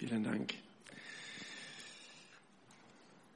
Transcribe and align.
Vielen 0.00 0.24
Dank. 0.24 0.54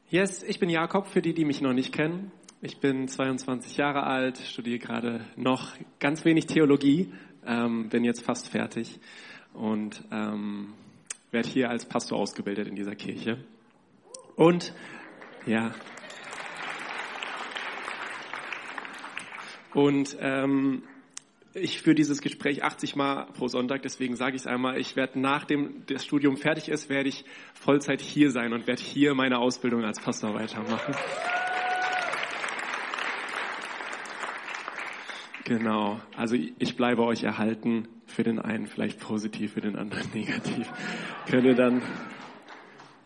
Yes, 0.09 0.43
ich 0.43 0.59
bin 0.59 0.71
Jakob, 0.71 1.09
für 1.09 1.21
die, 1.21 1.35
die 1.35 1.45
mich 1.45 1.61
noch 1.61 1.75
nicht 1.75 1.93
kennen. 1.93 2.33
Ich 2.63 2.79
bin 2.79 3.07
22 3.07 3.77
Jahre 3.77 4.05
alt, 4.05 4.39
studiere 4.39 4.79
gerade 4.79 5.27
noch 5.37 5.75
ganz 6.01 6.25
wenig 6.25 6.47
Theologie, 6.47 7.13
ähm, 7.45 7.91
bin 7.91 8.03
jetzt 8.03 8.23
fast 8.23 8.49
fertig 8.49 8.99
und 9.53 10.03
ähm, 10.11 10.73
werde 11.33 11.51
hier 11.51 11.69
als 11.69 11.85
Pastor 11.85 12.19
ausgebildet 12.19 12.67
in 12.67 12.77
dieser 12.77 12.95
Kirche. 12.95 13.45
Und 14.35 14.73
ja. 15.45 15.75
Und 19.75 20.17
ähm, 20.19 20.83
ich 21.55 21.81
führe 21.81 21.95
dieses 21.95 22.21
Gespräch 22.21 22.65
80 22.65 22.97
Mal 22.97 23.27
pro 23.27 23.47
Sonntag, 23.47 23.83
deswegen 23.83 24.17
sage 24.17 24.35
ich 24.35 24.43
es 24.43 24.47
einmal, 24.47 24.79
ich 24.79 24.97
werde 24.97 25.21
nachdem 25.21 25.87
das 25.87 26.05
Studium 26.05 26.37
fertig 26.37 26.69
ist, 26.69 26.89
werde 26.89 27.09
ich 27.09 27.25
Vollzeit 27.55 28.01
hier 28.01 28.33
sein 28.33 28.53
und 28.53 28.67
werde 28.67 28.83
hier 28.83 29.15
meine 29.15 29.39
Ausbildung 29.39 29.85
als 29.85 30.01
Pastor 30.01 30.35
weitermachen. 30.35 30.95
Genau, 35.45 36.01
also 36.17 36.37
ich 36.37 36.77
bleibe 36.77 37.05
euch 37.05 37.23
erhalten, 37.23 37.87
für 38.07 38.25
den 38.25 38.39
einen 38.41 38.67
vielleicht 38.67 38.99
positiv, 38.99 39.53
für 39.53 39.61
den 39.61 39.77
anderen 39.77 40.11
negativ. 40.15 40.69
Könnt 41.29 41.45
ihr 41.45 41.55
dann 41.55 41.83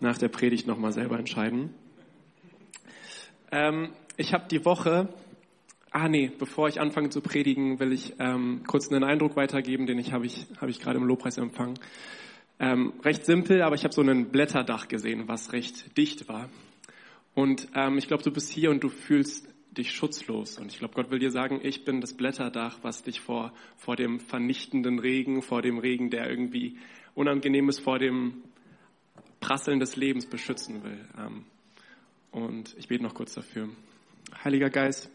nach 0.00 0.16
der 0.16 0.28
Predigt 0.28 0.66
nochmal 0.66 0.92
selber 0.92 1.18
entscheiden. 1.18 1.74
Ähm, 3.50 3.90
ich 4.16 4.32
habe 4.32 4.46
die 4.48 4.64
Woche 4.64 5.08
Ah 5.90 6.08
nee, 6.08 6.30
bevor 6.38 6.68
ich 6.68 6.80
anfange 6.80 7.08
zu 7.08 7.20
predigen, 7.20 7.80
will 7.80 7.92
ich 7.92 8.14
ähm, 8.18 8.62
kurz 8.66 8.90
einen 8.90 9.04
Eindruck 9.04 9.36
weitergeben, 9.36 9.86
den 9.86 9.98
ich 9.98 10.12
habe 10.12 10.26
ich, 10.26 10.46
hab 10.60 10.68
ich 10.68 10.80
gerade 10.80 10.98
im 10.98 11.04
Lobpreis 11.04 11.38
empfangen. 11.38 11.78
Ähm, 12.60 12.92
recht 13.04 13.24
simpel, 13.24 13.62
aber 13.62 13.74
ich 13.74 13.84
habe 13.84 13.94
so 13.94 14.02
ein 14.02 14.30
Blätterdach 14.30 14.88
gesehen, 14.88 15.28
was 15.28 15.52
recht 15.52 15.96
dicht 15.96 16.28
war. 16.28 16.50
Und 17.34 17.68
ähm, 17.74 17.96
ich 17.98 18.08
glaube, 18.08 18.22
du 18.22 18.30
bist 18.30 18.50
hier 18.50 18.70
und 18.70 18.82
du 18.82 18.88
fühlst 18.88 19.48
dich 19.70 19.92
schutzlos. 19.92 20.58
Und 20.58 20.72
ich 20.72 20.78
glaube, 20.78 20.94
Gott 20.94 21.10
will 21.10 21.20
dir 21.20 21.30
sagen, 21.30 21.60
ich 21.62 21.84
bin 21.84 22.00
das 22.00 22.14
Blätterdach, 22.14 22.78
was 22.82 23.02
dich 23.02 23.20
vor, 23.20 23.52
vor 23.76 23.96
dem 23.96 24.18
vernichtenden 24.18 24.98
Regen, 24.98 25.40
vor 25.40 25.62
dem 25.62 25.78
Regen, 25.78 26.10
der 26.10 26.28
irgendwie 26.28 26.76
unangenehm 27.14 27.68
ist, 27.68 27.80
vor 27.80 27.98
dem 27.98 28.42
Prasseln 29.40 29.78
des 29.78 29.96
Lebens 29.96 30.26
beschützen 30.26 30.82
will. 30.82 30.98
Ähm, 31.16 31.44
und 32.32 32.74
ich 32.76 32.88
bete 32.88 33.04
noch 33.04 33.14
kurz 33.14 33.34
dafür. 33.34 33.68
Heiliger 34.44 34.68
Geist, 34.68 35.10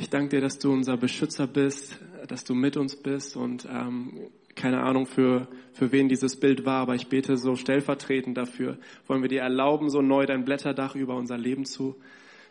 ich 0.00 0.10
danke 0.10 0.36
dir, 0.36 0.40
dass 0.40 0.58
du 0.58 0.72
unser 0.72 0.96
Beschützer 0.96 1.46
bist, 1.46 1.98
dass 2.28 2.44
du 2.44 2.54
mit 2.54 2.76
uns 2.76 2.96
bist 2.96 3.36
und 3.36 3.66
ähm, 3.70 4.12
keine 4.56 4.82
Ahnung, 4.82 5.06
für, 5.06 5.48
für 5.74 5.92
wen 5.92 6.08
dieses 6.08 6.40
Bild 6.40 6.64
war, 6.64 6.80
aber 6.80 6.94
ich 6.94 7.08
bete 7.08 7.36
so 7.36 7.56
stellvertretend 7.56 8.36
dafür. 8.36 8.78
Wollen 9.06 9.22
wir 9.22 9.28
dir 9.28 9.42
erlauben, 9.42 9.90
so 9.90 10.00
neu 10.00 10.26
dein 10.26 10.44
Blätterdach 10.44 10.96
über 10.96 11.14
unser 11.14 11.36
Leben 11.36 11.66
zu, 11.66 11.94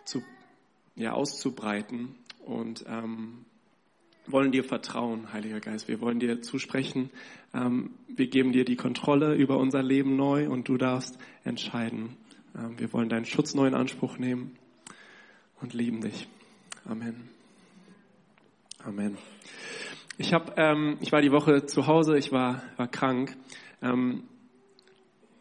zu 0.06 0.22
ja, 0.95 1.14
auszubreiten 1.14 2.16
und 2.45 2.86
ähm, 2.88 3.45
wollen 4.28 4.52
dir 4.52 4.64
vertrauen, 4.64 5.34
Heiliger 5.34 5.59
Geist. 5.59 5.88
Wir 5.88 6.00
wollen 6.00 6.19
dir 6.19 6.42
zusprechen. 6.42 7.09
Ähm, 7.53 7.92
wir 8.08 8.28
geben 8.28 8.52
dir 8.52 8.66
die 8.66 8.75
Kontrolle 8.75 9.34
über 9.36 9.58
unser 9.58 9.84
Leben 9.84 10.16
neu 10.16 10.50
und 10.50 10.69
du 10.69 10.78
darfst 10.78 11.17
entscheiden. 11.44 12.17
Ähm, 12.56 12.80
wir 12.80 12.94
wollen 12.94 13.09
deinen 13.09 13.25
Schutz 13.25 13.56
neu 13.56 13.67
in 13.67 13.73
Anspruch 13.75 14.17
nehmen 14.17 14.56
und 15.59 15.73
lieben 15.73 16.02
dich. 16.02 16.28
Amen. 16.88 17.30
Amen. 18.83 19.17
Ich 20.19 20.33
habe, 20.33 20.53
ähm, 20.55 20.97
ich 21.02 21.11
war 21.11 21.19
die 21.22 21.31
Woche 21.31 21.66
zu 21.66 21.88
Hause, 21.88 22.16
ich 22.16 22.31
war, 22.31 22.61
war 22.78 22.88
krank 22.88 23.36
ähm, 23.81 24.23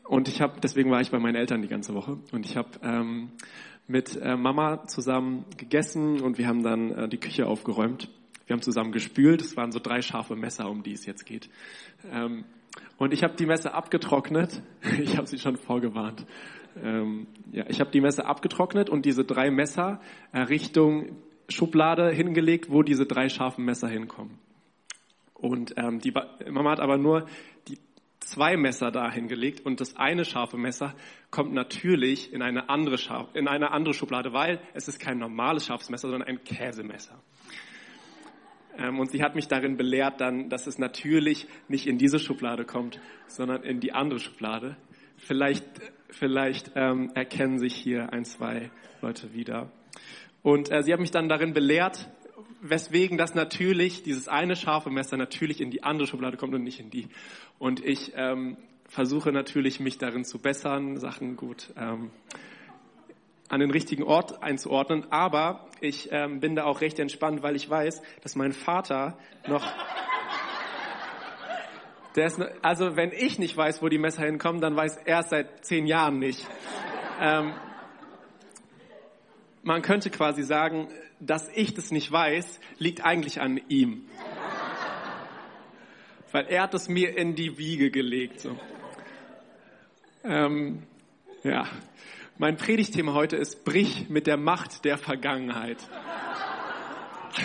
und 0.04 0.28
ich 0.28 0.40
habe, 0.40 0.58
deswegen 0.62 0.90
war 0.90 1.02
ich 1.02 1.10
bei 1.10 1.18
meinen 1.18 1.34
Eltern 1.34 1.60
die 1.60 1.68
ganze 1.68 1.92
Woche 1.92 2.16
und 2.32 2.46
ich 2.46 2.56
habe 2.56 2.70
ähm, 2.82 3.32
mit 3.86 4.16
äh, 4.16 4.36
Mama 4.36 4.86
zusammen 4.86 5.44
gegessen 5.58 6.22
und 6.22 6.38
wir 6.38 6.46
haben 6.46 6.62
dann 6.62 6.90
äh, 6.92 7.08
die 7.08 7.18
Küche 7.18 7.46
aufgeräumt. 7.46 8.08
Wir 8.46 8.54
haben 8.54 8.62
zusammen 8.62 8.92
gespült. 8.92 9.42
Es 9.42 9.54
waren 9.54 9.70
so 9.70 9.80
drei 9.80 10.00
scharfe 10.00 10.36
Messer, 10.36 10.70
um 10.70 10.82
die 10.82 10.92
es 10.92 11.04
jetzt 11.04 11.26
geht. 11.26 11.50
Ähm, 12.10 12.44
und 12.96 13.12
ich 13.12 13.22
habe 13.22 13.34
die 13.36 13.46
Messer 13.46 13.74
abgetrocknet. 13.74 14.62
Ich 14.98 15.18
habe 15.18 15.26
sie 15.26 15.38
schon 15.38 15.56
vorgewarnt. 15.56 16.24
Ähm, 16.82 17.26
ja, 17.52 17.64
ich 17.68 17.80
habe 17.80 17.90
die 17.90 18.00
Messer 18.00 18.26
abgetrocknet 18.26 18.90
und 18.90 19.04
diese 19.04 19.24
drei 19.24 19.50
Messer 19.50 20.00
äh, 20.32 20.40
Richtung 20.40 21.16
Schublade 21.48 22.10
hingelegt, 22.10 22.70
wo 22.70 22.82
diese 22.82 23.06
drei 23.06 23.28
scharfen 23.28 23.64
Messer 23.64 23.88
hinkommen. 23.88 24.38
Und 25.34 25.74
ähm, 25.76 26.00
die 26.00 26.12
Mama 26.50 26.70
hat 26.70 26.80
aber 26.80 26.96
nur 26.96 27.26
die 27.68 27.78
zwei 28.20 28.56
Messer 28.56 28.90
da 28.90 29.10
hingelegt 29.10 29.64
und 29.64 29.80
das 29.80 29.96
eine 29.96 30.24
scharfe 30.24 30.56
Messer 30.56 30.94
kommt 31.30 31.52
natürlich 31.52 32.32
in 32.32 32.42
eine 32.42 32.68
andere, 32.68 32.98
scharf, 32.98 33.28
in 33.34 33.48
eine 33.48 33.70
andere 33.72 33.94
Schublade, 33.94 34.32
weil 34.32 34.60
es 34.72 34.88
ist 34.88 34.98
kein 34.98 35.18
normales 35.18 35.66
scharfes 35.66 35.90
Messer, 35.90 36.08
sondern 36.08 36.28
ein 36.28 36.42
Käsemesser. 36.44 37.20
Ähm, 38.78 38.98
und 38.98 39.10
sie 39.10 39.22
hat 39.22 39.34
mich 39.34 39.48
darin 39.48 39.76
belehrt 39.76 40.20
dann, 40.20 40.48
dass 40.48 40.66
es 40.66 40.78
natürlich 40.78 41.46
nicht 41.68 41.86
in 41.86 41.98
diese 41.98 42.18
Schublade 42.18 42.64
kommt, 42.64 43.00
sondern 43.26 43.62
in 43.62 43.80
die 43.80 43.92
andere 43.92 44.18
Schublade. 44.18 44.76
Vielleicht, 45.16 45.64
vielleicht 46.08 46.72
ähm, 46.74 47.10
erkennen 47.14 47.58
sich 47.58 47.74
hier 47.74 48.12
ein, 48.12 48.24
zwei 48.24 48.70
Leute 49.00 49.32
wieder. 49.34 49.70
Und 50.44 50.70
äh, 50.70 50.82
sie 50.82 50.92
hat 50.92 51.00
mich 51.00 51.10
dann 51.10 51.30
darin 51.30 51.54
belehrt, 51.54 52.06
weswegen 52.60 53.16
das 53.16 53.34
natürlich, 53.34 54.02
dieses 54.02 54.28
eine 54.28 54.56
scharfe 54.56 54.90
Messer 54.90 55.16
natürlich 55.16 55.62
in 55.62 55.70
die 55.70 55.82
andere 55.82 56.06
Schublade 56.06 56.36
kommt 56.36 56.54
und 56.54 56.62
nicht 56.62 56.80
in 56.80 56.90
die. 56.90 57.08
Und 57.58 57.82
ich 57.82 58.12
ähm, 58.14 58.58
versuche 58.86 59.32
natürlich, 59.32 59.80
mich 59.80 59.96
darin 59.96 60.26
zu 60.26 60.38
bessern, 60.38 60.98
Sachen 61.00 61.36
gut 61.36 61.72
ähm, 61.78 62.10
an 63.48 63.60
den 63.60 63.70
richtigen 63.70 64.02
Ort 64.02 64.42
einzuordnen. 64.42 65.06
Aber 65.10 65.66
ich 65.80 66.10
ähm, 66.12 66.40
bin 66.40 66.54
da 66.54 66.64
auch 66.64 66.82
recht 66.82 66.98
entspannt, 66.98 67.42
weil 67.42 67.56
ich 67.56 67.68
weiß, 67.68 68.02
dass 68.22 68.36
mein 68.36 68.52
Vater 68.52 69.18
noch... 69.48 69.66
Der 72.16 72.26
ist, 72.26 72.40
also 72.62 72.96
wenn 72.96 73.12
ich 73.12 73.38
nicht 73.38 73.56
weiß, 73.56 73.82
wo 73.82 73.88
die 73.88 73.98
Messer 73.98 74.24
hinkommen, 74.24 74.60
dann 74.60 74.76
weiß 74.76 74.98
er 75.04 75.20
es 75.20 75.30
seit 75.30 75.64
zehn 75.64 75.86
Jahren 75.86 76.18
nicht. 76.20 76.46
Ähm, 77.20 77.54
man 79.64 79.82
könnte 79.82 80.10
quasi 80.10 80.42
sagen, 80.42 80.88
dass 81.20 81.48
ich 81.54 81.74
das 81.74 81.90
nicht 81.90 82.12
weiß, 82.12 82.60
liegt 82.78 83.04
eigentlich 83.04 83.40
an 83.40 83.60
ihm. 83.68 84.08
Weil 86.30 86.46
er 86.46 86.62
hat 86.62 86.74
es 86.74 86.88
mir 86.88 87.16
in 87.16 87.34
die 87.34 87.58
Wiege 87.58 87.90
gelegt. 87.90 88.40
So. 88.40 88.58
Ähm, 90.22 90.82
ja, 91.42 91.66
mein 92.38 92.56
Predigtthema 92.56 93.14
heute 93.14 93.36
ist 93.36 93.64
Brich 93.64 94.08
mit 94.08 94.26
der 94.26 94.36
Macht 94.36 94.84
der 94.84 94.98
Vergangenheit. 94.98 95.78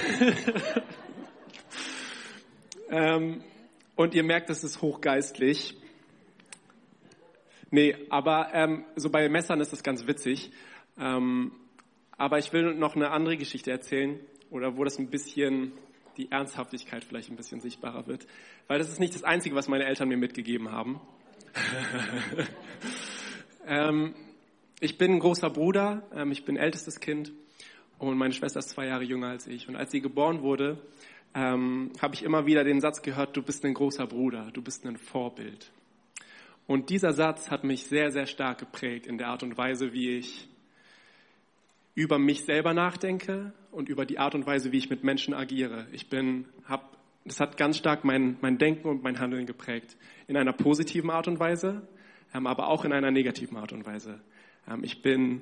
ähm, 2.89 3.43
und 3.95 4.13
ihr 4.15 4.23
merkt, 4.23 4.49
es 4.49 4.63
ist 4.63 4.81
hochgeistlich. 4.81 5.75
Nee, 7.71 7.95
aber 8.09 8.49
ähm, 8.53 8.85
so 8.95 9.09
bei 9.09 9.29
Messern 9.29 9.61
ist 9.61 9.71
das 9.71 9.83
ganz 9.83 10.07
witzig. 10.07 10.51
Ähm, 10.97 11.51
aber 12.19 12.37
ich 12.37 12.51
will 12.51 12.75
noch 12.75 12.95
eine 12.95 13.11
andere 13.11 13.37
Geschichte 13.37 13.71
erzählen, 13.71 14.19
oder 14.51 14.77
wo 14.77 14.83
das 14.83 14.99
ein 14.99 15.09
bisschen, 15.09 15.71
die 16.17 16.29
Ernsthaftigkeit 16.31 17.03
vielleicht 17.03 17.29
ein 17.29 17.37
bisschen 17.37 17.61
sichtbarer 17.61 18.07
wird. 18.07 18.27
Weil 18.67 18.77
das 18.77 18.89
ist 18.89 18.99
nicht 18.99 19.15
das 19.15 19.23
Einzige, 19.23 19.55
was 19.55 19.69
meine 19.69 19.85
Eltern 19.85 20.09
mir 20.09 20.17
mitgegeben 20.17 20.69
haben. 20.69 20.99
ähm, 23.65 24.13
ich 24.81 24.97
bin 24.97 25.13
ein 25.13 25.19
großer 25.19 25.49
Bruder, 25.49 26.03
ähm, 26.13 26.31
ich 26.31 26.43
bin 26.43 26.57
ältestes 26.57 26.99
Kind 26.99 27.31
und 27.99 28.17
meine 28.17 28.33
Schwester 28.33 28.59
ist 28.59 28.69
zwei 28.69 28.87
Jahre 28.87 29.03
jünger 29.03 29.29
als 29.29 29.47
ich. 29.47 29.69
Und 29.69 29.77
als 29.77 29.91
sie 29.91 30.01
geboren 30.01 30.41
wurde, 30.41 30.81
ähm, 31.33 31.93
habe 32.01 32.15
ich 32.15 32.23
immer 32.23 32.45
wieder 32.45 32.65
den 32.65 32.81
Satz 32.81 33.01
gehört, 33.01 33.37
du 33.37 33.41
bist 33.41 33.63
ein 33.63 33.73
großer 33.73 34.07
Bruder, 34.07 34.51
du 34.51 34.61
bist 34.61 34.85
ein 34.85 34.97
Vorbild. 34.97 35.71
Und 36.67 36.89
dieser 36.89 37.13
Satz 37.13 37.49
hat 37.49 37.63
mich 37.63 37.85
sehr, 37.85 38.11
sehr 38.11 38.25
stark 38.25 38.57
geprägt 38.57 39.07
in 39.07 39.17
der 39.17 39.27
Art 39.27 39.41
und 39.41 39.57
Weise, 39.57 39.93
wie 39.93 40.17
ich 40.17 40.48
über 41.99 42.17
mich 42.17 42.45
selber 42.45 42.73
nachdenke 42.73 43.51
und 43.71 43.89
über 43.89 44.05
die 44.05 44.19
Art 44.19 44.33
und 44.33 44.47
Weise, 44.47 44.71
wie 44.71 44.77
ich 44.77 44.89
mit 44.89 45.03
Menschen 45.03 45.33
agiere. 45.33 45.85
Ich 45.91 46.07
bin, 46.07 46.45
hab, 46.63 46.97
das 47.25 47.41
hat 47.41 47.57
ganz 47.57 47.77
stark 47.77 48.05
mein, 48.05 48.37
mein 48.39 48.57
Denken 48.57 48.87
und 48.87 49.03
mein 49.03 49.19
Handeln 49.19 49.45
geprägt. 49.45 49.97
In 50.25 50.37
einer 50.37 50.53
positiven 50.53 51.09
Art 51.09 51.27
und 51.27 51.41
Weise, 51.41 51.85
ähm, 52.33 52.47
aber 52.47 52.69
auch 52.69 52.85
in 52.85 52.93
einer 52.93 53.11
negativen 53.11 53.57
Art 53.57 53.73
und 53.73 53.85
Weise. 53.85 54.21
Ähm, 54.65 54.81
ich 54.85 55.01
bin, 55.01 55.41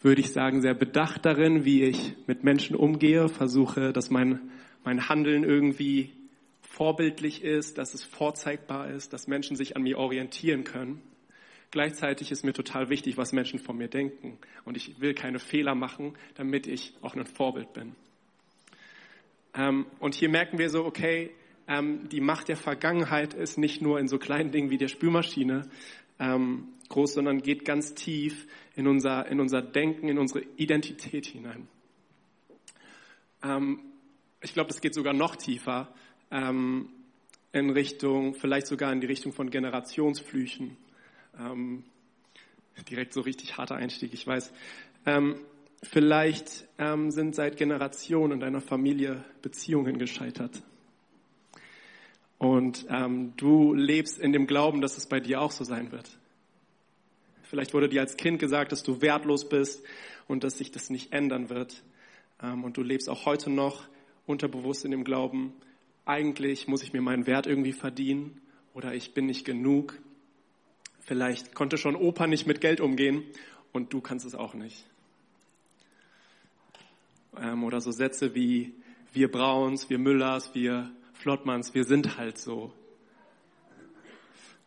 würde 0.00 0.20
ich 0.20 0.32
sagen, 0.32 0.60
sehr 0.60 0.74
bedacht 0.74 1.24
darin, 1.24 1.64
wie 1.64 1.84
ich 1.84 2.16
mit 2.26 2.42
Menschen 2.42 2.74
umgehe, 2.74 3.28
versuche, 3.28 3.92
dass 3.92 4.10
mein, 4.10 4.40
mein 4.82 5.08
Handeln 5.08 5.44
irgendwie 5.44 6.10
vorbildlich 6.62 7.44
ist, 7.44 7.78
dass 7.78 7.94
es 7.94 8.02
vorzeigbar 8.02 8.90
ist, 8.90 9.12
dass 9.12 9.28
Menschen 9.28 9.54
sich 9.54 9.76
an 9.76 9.84
mir 9.84 9.98
orientieren 9.98 10.64
können. 10.64 11.00
Gleichzeitig 11.70 12.30
ist 12.30 12.44
mir 12.44 12.52
total 12.52 12.88
wichtig, 12.88 13.16
was 13.16 13.32
Menschen 13.32 13.58
von 13.58 13.76
mir 13.76 13.88
denken. 13.88 14.38
Und 14.64 14.76
ich 14.76 15.00
will 15.00 15.14
keine 15.14 15.38
Fehler 15.38 15.74
machen, 15.74 16.16
damit 16.34 16.66
ich 16.66 16.94
auch 17.02 17.14
ein 17.14 17.26
Vorbild 17.26 17.72
bin. 17.72 17.94
Ähm, 19.54 19.86
und 19.98 20.14
hier 20.14 20.28
merken 20.28 20.58
wir 20.58 20.70
so, 20.70 20.84
okay, 20.84 21.30
ähm, 21.68 22.08
die 22.08 22.20
Macht 22.20 22.48
der 22.48 22.56
Vergangenheit 22.56 23.34
ist 23.34 23.58
nicht 23.58 23.82
nur 23.82 23.98
in 23.98 24.08
so 24.08 24.18
kleinen 24.18 24.52
Dingen 24.52 24.70
wie 24.70 24.78
der 24.78 24.88
Spülmaschine 24.88 25.68
ähm, 26.18 26.68
groß, 26.88 27.14
sondern 27.14 27.42
geht 27.42 27.64
ganz 27.64 27.94
tief 27.94 28.46
in 28.76 28.86
unser, 28.86 29.26
in 29.26 29.40
unser 29.40 29.62
Denken, 29.62 30.08
in 30.08 30.18
unsere 30.18 30.44
Identität 30.56 31.26
hinein. 31.26 31.68
Ähm, 33.42 33.80
ich 34.40 34.52
glaube, 34.52 34.70
es 34.70 34.80
geht 34.80 34.94
sogar 34.94 35.14
noch 35.14 35.36
tiefer 35.36 35.92
ähm, 36.30 36.90
in 37.52 37.70
Richtung, 37.70 38.34
vielleicht 38.34 38.66
sogar 38.66 38.92
in 38.92 39.00
die 39.00 39.06
Richtung 39.06 39.32
von 39.32 39.50
Generationsflüchen. 39.50 40.76
Ähm, 41.38 41.84
direkt 42.90 43.12
so 43.12 43.20
richtig 43.20 43.56
harter 43.56 43.76
Einstieg, 43.76 44.12
ich 44.12 44.26
weiß. 44.26 44.52
Ähm, 45.06 45.36
vielleicht 45.82 46.66
ähm, 46.78 47.10
sind 47.10 47.34
seit 47.34 47.56
Generationen 47.56 48.34
in 48.34 48.40
deiner 48.40 48.60
Familie 48.60 49.24
Beziehungen 49.42 49.98
gescheitert. 49.98 50.62
Und 52.38 52.86
ähm, 52.90 53.32
du 53.36 53.72
lebst 53.72 54.18
in 54.18 54.32
dem 54.32 54.46
Glauben, 54.46 54.80
dass 54.80 54.98
es 54.98 55.06
bei 55.06 55.20
dir 55.20 55.40
auch 55.40 55.52
so 55.52 55.64
sein 55.64 55.90
wird. 55.92 56.18
Vielleicht 57.44 57.72
wurde 57.72 57.88
dir 57.88 58.00
als 58.00 58.16
Kind 58.16 58.38
gesagt, 58.38 58.72
dass 58.72 58.82
du 58.82 59.00
wertlos 59.00 59.48
bist 59.48 59.82
und 60.28 60.44
dass 60.44 60.58
sich 60.58 60.70
das 60.70 60.90
nicht 60.90 61.12
ändern 61.12 61.48
wird. 61.48 61.82
Ähm, 62.42 62.64
und 62.64 62.76
du 62.76 62.82
lebst 62.82 63.08
auch 63.08 63.24
heute 63.24 63.50
noch 63.50 63.88
unterbewusst 64.26 64.84
in 64.84 64.90
dem 64.90 65.04
Glauben, 65.04 65.54
eigentlich 66.04 66.68
muss 66.68 66.82
ich 66.82 66.92
mir 66.92 67.02
meinen 67.02 67.26
Wert 67.26 67.46
irgendwie 67.46 67.72
verdienen 67.72 68.40
oder 68.74 68.94
ich 68.94 69.14
bin 69.14 69.26
nicht 69.26 69.44
genug. 69.44 69.98
Vielleicht 71.06 71.54
konnte 71.54 71.78
schon 71.78 71.94
Opa 71.94 72.26
nicht 72.26 72.48
mit 72.48 72.60
Geld 72.60 72.80
umgehen 72.80 73.22
und 73.72 73.92
du 73.92 74.00
kannst 74.00 74.26
es 74.26 74.34
auch 74.34 74.54
nicht. 74.54 74.84
Ähm, 77.40 77.62
oder 77.62 77.80
so 77.80 77.92
Sätze 77.92 78.34
wie 78.34 78.74
wir 79.12 79.30
Brauns, 79.30 79.88
wir 79.88 79.98
Müllers, 79.98 80.52
wir 80.52 80.90
Flottmanns, 81.14 81.74
wir 81.74 81.84
sind 81.84 82.18
halt 82.18 82.38
so. 82.38 82.72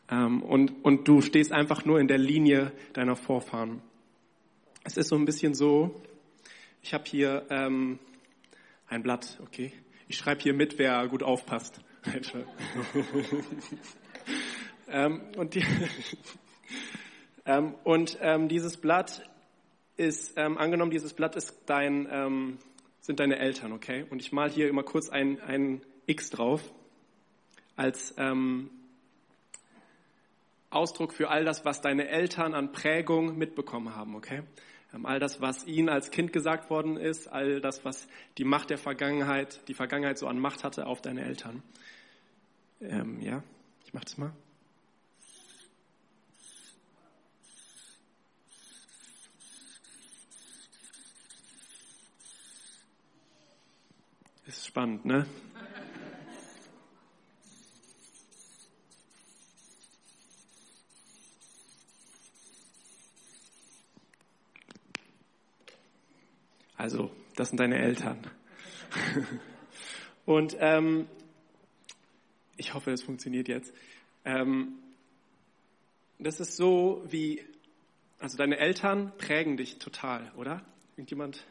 Ähm, 0.09 0.41
und, 0.41 0.85
und 0.85 1.09
du 1.09 1.21
stehst 1.21 1.51
einfach 1.51 1.83
nur 1.83 1.99
in 1.99 2.07
der 2.07 2.17
Linie 2.17 2.71
deiner 2.93 3.17
Vorfahren. 3.17 3.81
Es 4.85 4.95
ist 4.95 5.09
so 5.09 5.17
ein 5.17 5.25
bisschen 5.25 5.53
so, 5.53 6.01
ich 6.81 6.93
habe 6.93 7.03
hier 7.05 7.45
ähm, 7.49 7.99
ein 8.87 9.03
Blatt, 9.03 9.37
okay. 9.43 9.73
Ich 10.07 10.15
schreibe 10.15 10.41
hier 10.41 10.53
mit, 10.53 10.79
wer 10.79 11.05
gut 11.09 11.21
aufpasst. 11.21 11.81
ähm, 14.91 15.21
und, 15.37 15.55
die, 15.55 15.63
ähm, 17.45 17.75
und 17.83 18.17
ähm, 18.21 18.47
dieses 18.47 18.77
Blatt 18.77 19.27
ist, 19.97 20.33
ähm, 20.37 20.57
angenommen, 20.57 20.91
dieses 20.91 21.13
Blatt 21.13 21.35
ist 21.35 21.63
dein, 21.65 22.07
ähm, 22.11 22.57
sind 23.01 23.19
deine 23.19 23.37
Eltern, 23.37 23.73
okay? 23.73 24.05
Und 24.09 24.21
ich 24.21 24.31
mal 24.31 24.49
hier 24.49 24.69
immer 24.69 24.83
kurz 24.83 25.09
ein, 25.09 25.39
ein 25.41 25.81
X 26.05 26.29
drauf 26.29 26.61
als 27.75 28.13
ähm, 28.17 28.69
Ausdruck 30.69 31.13
für 31.13 31.29
all 31.29 31.45
das, 31.45 31.65
was 31.65 31.81
deine 31.81 32.07
Eltern 32.07 32.53
an 32.53 32.71
Prägung 32.71 33.37
mitbekommen 33.37 33.95
haben, 33.95 34.15
okay? 34.15 34.43
All 35.03 35.19
das, 35.19 35.39
was 35.39 35.67
ihnen 35.67 35.87
als 35.87 36.09
Kind 36.09 36.33
gesagt 36.33 36.71
worden 36.71 36.97
ist, 36.97 37.27
all 37.27 37.61
das, 37.61 37.85
was 37.85 38.07
die 38.39 38.43
Macht 38.43 38.71
der 38.71 38.79
Vergangenheit, 38.79 39.67
die 39.67 39.75
Vergangenheit 39.75 40.17
so 40.17 40.25
an 40.25 40.39
Macht 40.39 40.63
hatte 40.63 40.87
auf 40.87 40.99
deine 40.99 41.23
Eltern. 41.23 41.61
Ja, 42.79 43.43
ich 43.85 43.93
mach 43.93 44.03
das 44.03 44.17
mal. 44.17 44.33
Ist 54.49 54.65
spannend, 54.65 55.05
ne? 55.05 55.27
Also, 66.75 67.11
das 67.35 67.49
sind 67.49 67.59
deine 67.59 67.77
Eltern. 67.77 68.25
Und 70.25 70.57
ähm, 70.59 71.07
ich 72.57 72.73
hoffe, 72.73 72.89
es 72.89 73.03
funktioniert 73.03 73.47
jetzt. 73.47 73.71
Ähm, 74.25 74.79
das 76.17 76.39
ist 76.39 76.57
so 76.57 77.05
wie, 77.07 77.45
also 78.17 78.35
deine 78.35 78.57
Eltern 78.57 79.15
prägen 79.19 79.57
dich 79.57 79.77
total, 79.77 80.31
oder? 80.35 80.65
Irgendjemand? 80.97 81.45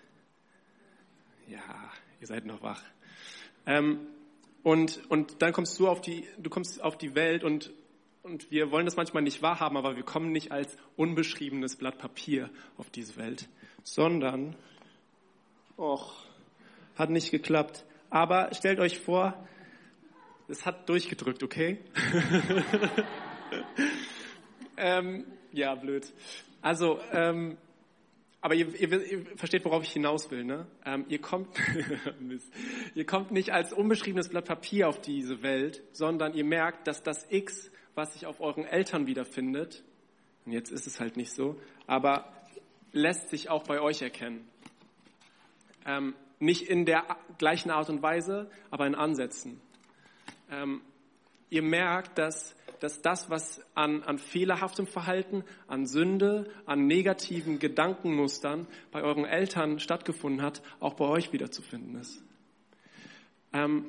Ja, 1.46 1.92
ihr 2.20 2.26
seid 2.26 2.46
noch 2.46 2.62
wach. 2.62 2.82
Ähm, 3.66 4.00
und, 4.62 5.00
und 5.08 5.42
dann 5.42 5.52
kommst 5.52 5.78
du 5.78 5.88
auf 5.88 6.00
die, 6.00 6.26
du 6.38 6.50
kommst 6.50 6.82
auf 6.82 6.98
die 6.98 7.14
Welt 7.14 7.44
und, 7.44 7.72
und 8.22 8.50
wir 8.50 8.70
wollen 8.70 8.84
das 8.84 8.96
manchmal 8.96 9.22
nicht 9.22 9.42
wahrhaben, 9.42 9.76
aber 9.76 9.96
wir 9.96 10.02
kommen 10.02 10.32
nicht 10.32 10.52
als 10.52 10.76
unbeschriebenes 10.96 11.76
Blatt 11.76 11.98
Papier 11.98 12.50
auf 12.76 12.90
diese 12.90 13.16
Welt, 13.16 13.48
sondern 13.82 14.56
Och, 15.78 16.12
hat 16.96 17.10
nicht 17.10 17.30
geklappt. 17.30 17.84
Aber 18.10 18.52
stellt 18.52 18.80
euch 18.80 18.98
vor, 18.98 19.34
es 20.48 20.66
hat 20.66 20.88
durchgedrückt, 20.88 21.42
okay? 21.42 21.78
ähm, 24.76 25.24
ja, 25.52 25.74
blöd. 25.76 26.12
Also, 26.62 26.98
ähm, 27.12 27.56
aber 28.40 28.54
ihr, 28.54 28.68
ihr, 28.80 29.12
ihr, 29.12 29.26
versteht, 29.36 29.64
worauf 29.64 29.82
ich 29.82 29.92
hinaus 29.92 30.30
will. 30.30 30.44
Ne? 30.44 30.66
Ähm, 30.84 31.04
ihr, 31.08 31.20
kommt, 31.20 31.48
ihr 32.94 33.06
kommt 33.06 33.30
nicht 33.32 33.52
als 33.52 33.72
unbeschriebenes 33.72 34.28
Blatt 34.28 34.44
Papier 34.44 34.88
auf 34.88 35.00
diese 35.00 35.42
Welt, 35.42 35.82
sondern 35.92 36.34
ihr 36.34 36.44
merkt, 36.44 36.86
dass 36.86 37.02
das 37.02 37.26
X, 37.30 37.70
was 37.94 38.12
sich 38.12 38.26
auf 38.26 38.40
euren 38.40 38.64
Eltern 38.64 39.06
wiederfindet, 39.06 39.82
und 40.46 40.52
jetzt 40.52 40.70
ist 40.70 40.86
es 40.86 40.98
halt 41.00 41.16
nicht 41.16 41.32
so, 41.32 41.60
aber 41.86 42.32
lässt 42.92 43.28
sich 43.28 43.50
auch 43.50 43.64
bei 43.64 43.80
euch 43.80 44.00
erkennen. 44.00 44.48
Ähm, 45.84 46.14
nicht 46.38 46.62
in 46.62 46.86
der 46.86 47.04
gleichen 47.38 47.70
Art 47.70 47.90
und 47.90 48.02
Weise, 48.02 48.50
aber 48.70 48.86
in 48.86 48.94
Ansätzen. 48.94 49.60
Ähm, 50.50 50.80
ihr 51.50 51.62
merkt, 51.62 52.16
dass, 52.18 52.54
dass 52.80 53.02
das, 53.02 53.30
was 53.30 53.60
an, 53.74 54.02
an 54.02 54.18
fehlerhaftem 54.18 54.86
Verhalten, 54.86 55.44
an 55.66 55.86
Sünde, 55.86 56.50
an 56.66 56.86
negativen 56.86 57.58
Gedankenmustern 57.58 58.66
bei 58.90 59.02
euren 59.02 59.24
Eltern 59.24 59.80
stattgefunden 59.80 60.42
hat, 60.42 60.62
auch 60.80 60.94
bei 60.94 61.04
euch 61.04 61.32
wiederzufinden 61.32 62.00
ist. 62.00 62.22
Ähm, 63.52 63.86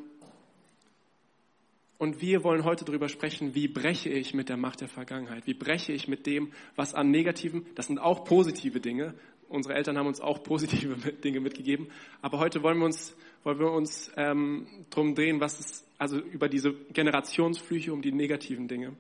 und 1.97 2.21
wir 2.21 2.45
wollen 2.45 2.63
heute 2.63 2.85
darüber 2.85 3.09
sprechen, 3.09 3.55
wie 3.55 3.67
breche 3.67 4.09
ich 4.09 4.33
mit 4.33 4.47
der 4.47 4.55
Macht 4.55 4.79
der 4.79 4.87
Vergangenheit? 4.87 5.45
Wie 5.47 5.53
breche 5.53 5.91
ich 5.91 6.07
mit 6.07 6.25
dem, 6.25 6.53
was 6.77 6.93
an 6.93 7.11
negativen, 7.11 7.65
das 7.75 7.87
sind 7.87 7.99
auch 7.99 8.23
positive 8.23 8.79
Dinge, 8.79 9.15
unsere 9.49 9.75
Eltern 9.75 9.97
haben 9.97 10.07
uns 10.07 10.21
auch 10.21 10.43
positive 10.43 10.95
Dinge 11.11 11.39
mitgegeben. 11.39 11.89
Aber 12.21 12.39
heute 12.39 12.63
wollen 12.63 12.77
wir 12.77 12.85
uns, 12.85 13.15
wollen 13.43 13.59
wir 13.59 13.71
uns 13.71 14.11
ähm, 14.15 14.67
drum 14.89 15.15
drehen, 15.15 15.41
was 15.41 15.59
ist, 15.59 15.85
also 15.97 16.17
über 16.17 16.47
diese 16.47 16.73
Generationsflüche, 16.93 17.91
um 17.91 18.01
die 18.01 18.11
negativen 18.11 18.67
Dinge. 18.67 18.95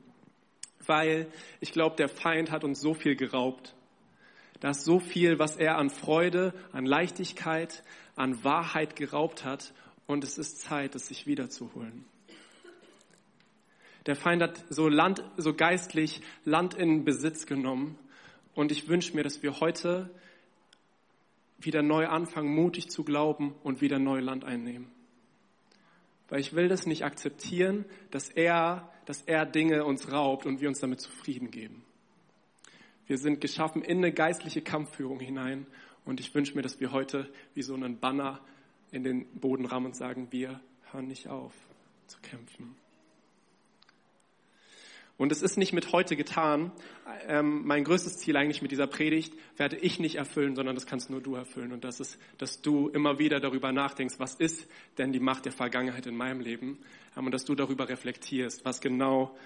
Weil 0.85 1.27
ich 1.59 1.71
glaube, 1.71 1.95
der 1.95 2.09
Feind 2.09 2.51
hat 2.51 2.63
uns 2.63 2.81
so 2.81 2.93
viel 2.93 3.15
geraubt. 3.15 3.75
Da 4.59 4.71
ist 4.71 4.83
so 4.83 4.99
viel, 4.99 5.39
was 5.39 5.55
er 5.55 5.77
an 5.77 5.89
Freude, 5.89 6.53
an 6.73 6.85
Leichtigkeit, 6.85 7.83
an 8.15 8.43
Wahrheit 8.43 8.95
geraubt 8.95 9.45
hat. 9.45 9.73
Und 10.05 10.23
es 10.23 10.37
ist 10.37 10.61
Zeit, 10.61 10.95
es 10.95 11.07
sich 11.07 11.27
wiederzuholen. 11.27 12.05
Der 14.05 14.15
Feind 14.15 14.41
hat 14.41 14.65
so 14.69 14.87
Land, 14.87 15.23
so 15.37 15.53
geistlich 15.53 16.21
Land 16.43 16.73
in 16.73 17.05
Besitz 17.05 17.45
genommen. 17.45 17.97
Und 18.55 18.71
ich 18.71 18.87
wünsche 18.87 19.15
mir, 19.15 19.23
dass 19.23 19.43
wir 19.43 19.59
heute 19.59 20.09
wieder 21.59 21.81
neu 21.81 22.07
anfangen, 22.07 22.53
mutig 22.53 22.89
zu 22.89 23.03
glauben 23.03 23.55
und 23.63 23.81
wieder 23.81 23.99
neu 23.99 24.19
Land 24.19 24.45
einnehmen. 24.45 24.91
Weil 26.29 26.39
ich 26.39 26.53
will 26.53 26.67
das 26.67 26.85
nicht 26.85 27.03
akzeptieren, 27.03 27.85
dass 28.11 28.29
er, 28.29 28.91
dass 29.05 29.21
er 29.23 29.45
Dinge 29.45 29.83
uns 29.83 30.11
raubt 30.11 30.45
und 30.45 30.61
wir 30.61 30.67
uns 30.67 30.79
damit 30.79 31.01
zufrieden 31.01 31.51
geben. 31.51 31.83
Wir 33.07 33.17
sind 33.17 33.41
geschaffen 33.41 33.81
in 33.81 33.97
eine 33.97 34.13
geistliche 34.13 34.61
Kampfführung 34.61 35.19
hinein 35.19 35.65
und 36.05 36.19
ich 36.19 36.33
wünsche 36.35 36.55
mir, 36.55 36.61
dass 36.61 36.79
wir 36.79 36.91
heute 36.91 37.31
wie 37.55 37.63
so 37.63 37.73
einen 37.73 37.99
Banner 37.99 38.39
in 38.91 39.03
den 39.03 39.25
Boden 39.39 39.65
rammen 39.65 39.87
und 39.87 39.95
sagen, 39.95 40.27
wir 40.31 40.61
hören 40.91 41.07
nicht 41.07 41.27
auf 41.27 41.53
zu 42.07 42.19
kämpfen. 42.21 42.75
Und 45.19 45.33
es 45.33 45.41
ist 45.41 45.57
nicht 45.57 45.73
mit 45.73 45.91
heute 45.91 46.15
getan. 46.15 46.71
Ähm, 47.27 47.67
mein 47.67 47.83
größtes 47.83 48.19
Ziel 48.19 48.37
eigentlich 48.37 48.61
mit 48.61 48.71
dieser 48.71 48.87
Predigt 48.87 49.33
werde 49.57 49.75
ich 49.75 49.99
nicht 49.99 50.15
erfüllen, 50.15 50.55
sondern 50.55 50.75
das 50.75 50.85
kannst 50.85 51.09
nur 51.09 51.19
du 51.19 51.35
erfüllen. 51.35 51.73
Und 51.73 51.83
das 51.83 51.99
ist, 51.99 52.17
dass 52.37 52.61
du 52.61 52.87
immer 52.87 53.19
wieder 53.19 53.41
darüber 53.41 53.73
nachdenkst, 53.73 54.15
was 54.17 54.35
ist 54.35 54.65
denn 54.97 55.11
die 55.11 55.19
Macht 55.19 55.43
der 55.43 55.51
Vergangenheit 55.51 56.05
in 56.07 56.15
meinem 56.15 56.39
Leben? 56.39 56.79
Ähm, 57.17 57.25
und 57.25 57.33
dass 57.33 57.43
du 57.43 57.53
darüber 57.53 57.89
reflektierst, 57.89 58.63
was 58.63 58.79
genau 58.79 59.37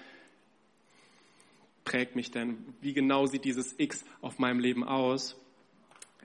prägt 1.84 2.14
mich 2.14 2.30
denn? 2.30 2.56
Wie 2.80 2.92
genau 2.92 3.26
sieht 3.26 3.44
dieses 3.44 3.74
X 3.76 4.04
auf 4.20 4.38
meinem 4.38 4.60
Leben 4.60 4.84
aus? 4.84 5.36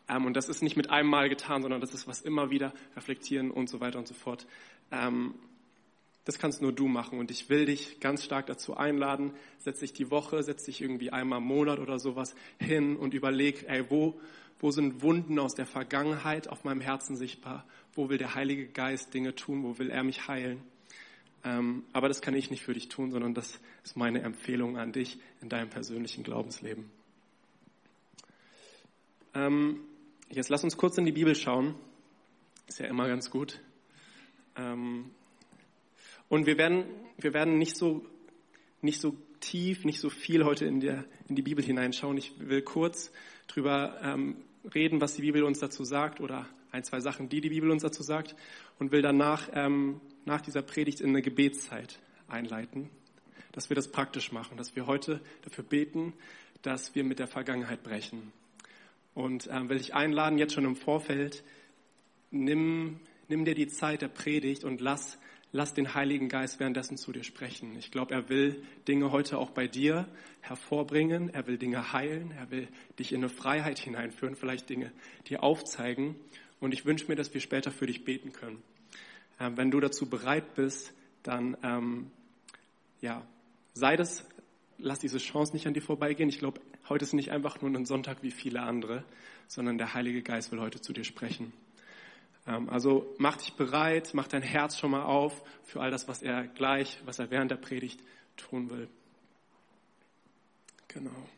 Ähm, 0.08 0.25
und 0.25 0.38
das 0.38 0.48
ist 0.48 0.62
nicht 0.62 0.77
mit 0.77 0.91
einem 0.91 1.10
Mal 1.10 1.27
getan, 1.27 1.63
sondern 1.63 1.82
das 1.82 1.96
ist 1.96 2.08
was 2.08 2.22
immer 2.22 2.51
wieder 2.51 2.72
reflektieren 2.96 3.50
und 3.50 3.68
so 3.68 3.79
weiter 3.79 3.98
und 3.98 4.08
so 4.08 4.13
fort. 4.13 4.46
Ähm, 4.91 5.34
das 6.30 6.38
kannst 6.38 6.62
nur 6.62 6.72
du 6.72 6.88
machen. 6.88 7.18
Und 7.18 7.32
ich 7.32 7.50
will 7.50 7.66
dich 7.66 8.00
ganz 8.00 8.24
stark 8.24 8.46
dazu 8.46 8.78
einladen, 8.78 9.34
setz 9.58 9.80
dich 9.80 9.94
die 9.94 10.12
Woche, 10.12 10.44
setz 10.44 10.64
dich 10.64 10.80
irgendwie 10.80 11.10
einmal 11.10 11.40
im 11.40 11.46
Monat 11.46 11.80
oder 11.80 11.98
sowas 11.98 12.36
hin 12.60 12.98
und 12.98 13.16
überleg, 13.16 13.66
ey, 13.68 13.90
wo, 13.90 14.22
wo 14.60 14.70
sind 14.70 15.02
Wunden 15.02 15.40
aus 15.40 15.56
der 15.56 15.66
Vergangenheit 15.66 16.48
auf 16.48 16.64
meinem 16.64 16.82
Herzen 16.82 17.16
sichtbar? 17.18 17.66
Wo 17.94 18.10
will 18.10 18.20
der 18.20 18.36
Heilige 18.36 18.68
Geist 18.68 19.12
Dinge 19.12 19.34
tun? 19.34 19.64
Wo 19.64 19.80
will 19.80 19.90
er 19.90 20.04
mich 20.04 20.28
heilen? 20.28 20.62
Ähm, 21.44 21.84
aber 21.94 22.10
das 22.10 22.22
kann 22.22 22.36
ich 22.36 22.52
nicht 22.52 22.62
für 22.62 22.76
dich 22.76 22.90
tun, 22.90 23.10
sondern 23.10 23.34
das 23.34 23.60
ist 23.84 23.98
meine 23.98 24.22
Empfehlung 24.22 24.78
an 24.78 24.92
dich 24.92 25.18
in 25.42 25.50
deinem 25.50 25.72
persönlichen 25.72 26.24
Glaubensleben. 26.24 26.92
Ähm, 29.34 29.80
jetzt 30.30 30.50
lass 30.50 30.64
uns 30.64 30.78
kurz 30.78 30.96
in 31.00 31.06
die 31.06 31.12
Bibel 31.12 31.34
schauen. 31.34 31.74
Ist 32.68 32.78
ja 32.78 32.86
immer 32.86 33.08
ganz 33.08 33.32
gut. 33.32 33.60
Ähm, 34.56 35.10
und 36.30 36.46
wir 36.46 36.58
werden, 36.58 36.86
wir 37.18 37.34
werden 37.34 37.58
nicht 37.58 37.76
so, 37.76 38.06
nicht 38.82 39.02
so 39.02 39.16
tief, 39.40 39.86
nicht 39.86 40.00
so 40.00 40.10
viel 40.10 40.46
heute 40.46 40.66
in, 40.66 40.80
der, 40.80 41.06
in 41.28 41.36
die 41.36 41.42
Bibel 41.42 41.64
hineinschauen. 41.64 42.18
Ich 42.18 42.34
will 42.40 42.62
kurz 42.62 43.12
drüber 43.48 44.00
ähm, 44.02 44.38
reden, 44.74 45.02
was 45.02 45.16
die 45.16 45.22
Bibel 45.22 45.44
uns 45.44 45.60
dazu 45.60 45.84
sagt 45.84 46.20
oder 46.20 46.48
ein, 46.72 46.84
zwei 46.84 47.00
Sachen, 47.00 47.30
die 47.30 47.42
die 47.42 47.50
Bibel 47.50 47.72
uns 47.72 47.82
dazu 47.82 48.04
sagt 48.04 48.36
und 48.78 48.92
will 48.92 49.02
danach 49.02 49.50
ähm, 49.54 50.02
nach 50.26 50.42
dieser 50.42 50.62
Predigt 50.62 51.02
in 51.02 51.10
eine 51.10 51.22
Gebetszeit 51.22 52.00
einleiten, 52.28 52.90
dass 53.52 53.70
wir 53.70 53.76
das 53.76 53.92
praktisch 53.92 54.32
machen, 54.32 54.58
dass 54.58 54.76
wir 54.76 54.86
heute 54.86 55.22
dafür 55.42 55.64
beten, 55.64 56.14
dass 56.62 56.94
wir 56.94 57.04
mit 57.04 57.20
der 57.20 57.28
Vergangenheit 57.28 57.84
brechen. 57.84 58.32
Und 59.16 59.50
ähm, 59.52 59.70
will 59.70 59.78
ich 59.78 59.96
einladen, 59.96 60.38
jetzt 60.38 60.54
schon 60.54 60.66
im 60.66 60.76
Vorfeld, 60.76 61.44
nimm, 62.30 63.00
nimm 63.28 63.46
dir 63.46 63.56
die 63.56 63.68
Zeit 63.68 64.02
der 64.02 64.08
Predigt 64.10 64.64
und 64.64 64.82
lass, 64.82 65.18
lass 65.51 65.74
den 65.74 65.94
Heiligen 65.94 66.29
Geist 66.29 66.60
währenddessen 66.60 66.98
zu 66.98 67.12
dir 67.12 67.24
sprechen. 67.24 67.75
Ich 67.77 67.91
glaube, 67.91 68.13
er 68.13 68.29
will 68.29 68.63
Dinge 68.88 69.12
heute 69.12 69.38
auch 69.38 69.50
bei 69.50 69.68
dir 69.68 70.08
hervorbringen. 70.41 71.29
Er 71.29 71.48
will 71.48 71.58
Dinge 71.58 71.91
heilen. 71.91 72.32
Er 72.32 72.51
will 72.51 72.68
dich 72.98 73.12
in 73.12 73.20
eine 73.20 73.29
Freiheit 73.29 73.79
hineinführen, 73.79 74.36
vielleicht 74.36 74.70
Dinge 74.70 74.91
dir 75.27 75.44
aufzeigen. 75.44 76.15
Und 76.60 76.74
ich 76.74 76.86
wünsche 76.86 77.08
mir, 77.08 77.15
dass 77.15 77.34
wir 77.34 77.41
später 77.41 77.72
für 77.72 77.88
dich 77.88 78.03
beten 78.03 78.34
können. 78.34 78.62
Ähm, 79.39 79.58
wenn 79.58 79.72
du 79.72 79.79
dazu 79.79 80.10
bereit 80.10 80.56
bist, 80.56 80.94
dann 81.24 81.58
ähm, 81.63 82.12
ja, 83.01 83.25
sei 83.74 83.96
das, 83.96 84.25
lass 84.77 85.00
diese 85.00 85.18
Chance 85.18 85.53
nicht 85.53 85.68
an 85.68 85.74
dir 85.74 85.82
vorbeigehen. 85.82 86.29
Ich 86.29 86.39
glaube, 86.39 86.62
heute 86.89 87.06
ist 87.06 87.13
nicht 87.13 87.32
einfach 87.32 87.62
nur 87.62 87.72
ein 87.72 87.86
Sonntag 87.86 88.22
wie 88.22 88.32
viele 88.32 88.62
andere, 88.62 89.03
sondern 89.48 89.77
der 89.77 89.94
Heilige 89.94 90.22
Geist 90.22 90.51
will 90.51 90.60
heute 90.60 90.82
zu 90.82 90.94
dir 90.94 91.03
sprechen. 91.03 91.53
Ähm, 92.50 92.70
also 92.70 93.13
mach 93.20 93.38
dich 93.38 93.53
bereit, 93.53 94.12
mach 94.13 94.27
dein 94.27 94.41
Herz 94.41 94.77
schon 94.77 94.91
mal 94.91 95.03
auf 95.03 95.44
für 95.63 95.82
all 95.82 95.91
das, 95.91 96.08
was 96.08 96.24
er 96.24 96.48
gleich, 96.48 97.00
was 97.06 97.20
er 97.20 97.29
während 97.29 97.51
der 97.51 97.58
Predigt 97.58 98.01
tun 98.38 98.70
will. 98.72 98.89
Genau. 100.88 101.29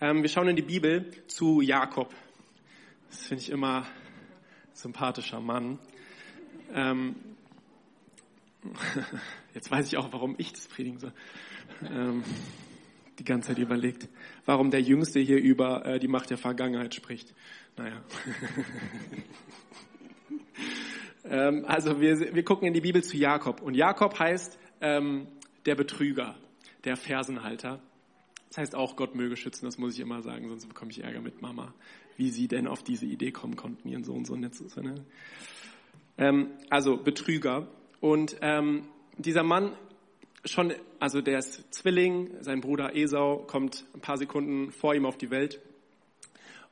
Ähm, 0.00 0.22
wir 0.22 0.30
schauen 0.30 0.48
in 0.48 0.56
die 0.56 0.62
Bibel 0.62 1.10
zu 1.26 1.60
Jakob. 1.60 2.14
Das 3.10 3.26
finde 3.26 3.42
ich 3.42 3.50
immer 3.50 3.86
sympathischer 4.72 5.40
Mann. 5.40 5.78
Ähm, 6.72 7.16
jetzt 9.54 9.70
weiß 9.70 9.88
ich 9.88 9.98
auch, 9.98 10.10
warum 10.12 10.36
ich 10.38 10.54
das 10.54 10.68
predigen 10.68 10.98
soll. 10.98 11.12
Die 13.20 13.24
ganze 13.24 13.48
Zeit 13.48 13.58
überlegt, 13.58 14.08
warum 14.46 14.70
der 14.70 14.80
Jüngste 14.80 15.20
hier 15.20 15.36
über 15.36 15.84
äh, 15.84 15.98
die 15.98 16.08
Macht 16.08 16.30
der 16.30 16.38
Vergangenheit 16.38 16.94
spricht. 16.94 17.34
Naja. 17.76 18.02
ähm, 21.24 21.66
also 21.66 22.00
wir, 22.00 22.34
wir 22.34 22.42
gucken 22.44 22.66
in 22.66 22.72
die 22.72 22.80
Bibel 22.80 23.04
zu 23.04 23.18
Jakob. 23.18 23.60
Und 23.60 23.74
Jakob 23.74 24.18
heißt 24.18 24.58
ähm, 24.80 25.28
der 25.66 25.74
Betrüger, 25.74 26.34
der 26.84 26.96
Fersenhalter. 26.96 27.82
Das 28.48 28.56
heißt 28.56 28.74
auch, 28.74 28.96
Gott 28.96 29.14
möge 29.14 29.36
schützen, 29.36 29.66
das 29.66 29.76
muss 29.76 29.92
ich 29.92 30.00
immer 30.00 30.22
sagen, 30.22 30.48
sonst 30.48 30.66
bekomme 30.66 30.90
ich 30.90 31.04
Ärger 31.04 31.20
mit 31.20 31.42
Mama, 31.42 31.74
wie 32.16 32.30
sie 32.30 32.48
denn 32.48 32.66
auf 32.66 32.82
diese 32.82 33.04
Idee 33.04 33.32
kommen 33.32 33.54
konnten, 33.54 33.86
ihren 33.86 34.02
Sohn 34.02 34.24
so 34.24 34.34
nett 34.34 34.54
zu 34.54 34.66
sein. 34.68 35.04
Ähm, 36.16 36.52
also 36.70 36.96
Betrüger. 36.96 37.68
Und 38.00 38.36
ähm, 38.40 38.88
dieser 39.18 39.42
Mann 39.42 39.72
schon, 40.44 40.74
also 40.98 41.20
der 41.20 41.38
ist 41.38 41.72
Zwilling, 41.72 42.30
sein 42.40 42.60
Bruder 42.60 42.94
Esau 42.94 43.44
kommt 43.46 43.84
ein 43.94 44.00
paar 44.00 44.16
Sekunden 44.16 44.72
vor 44.72 44.94
ihm 44.94 45.06
auf 45.06 45.18
die 45.18 45.30
Welt. 45.30 45.60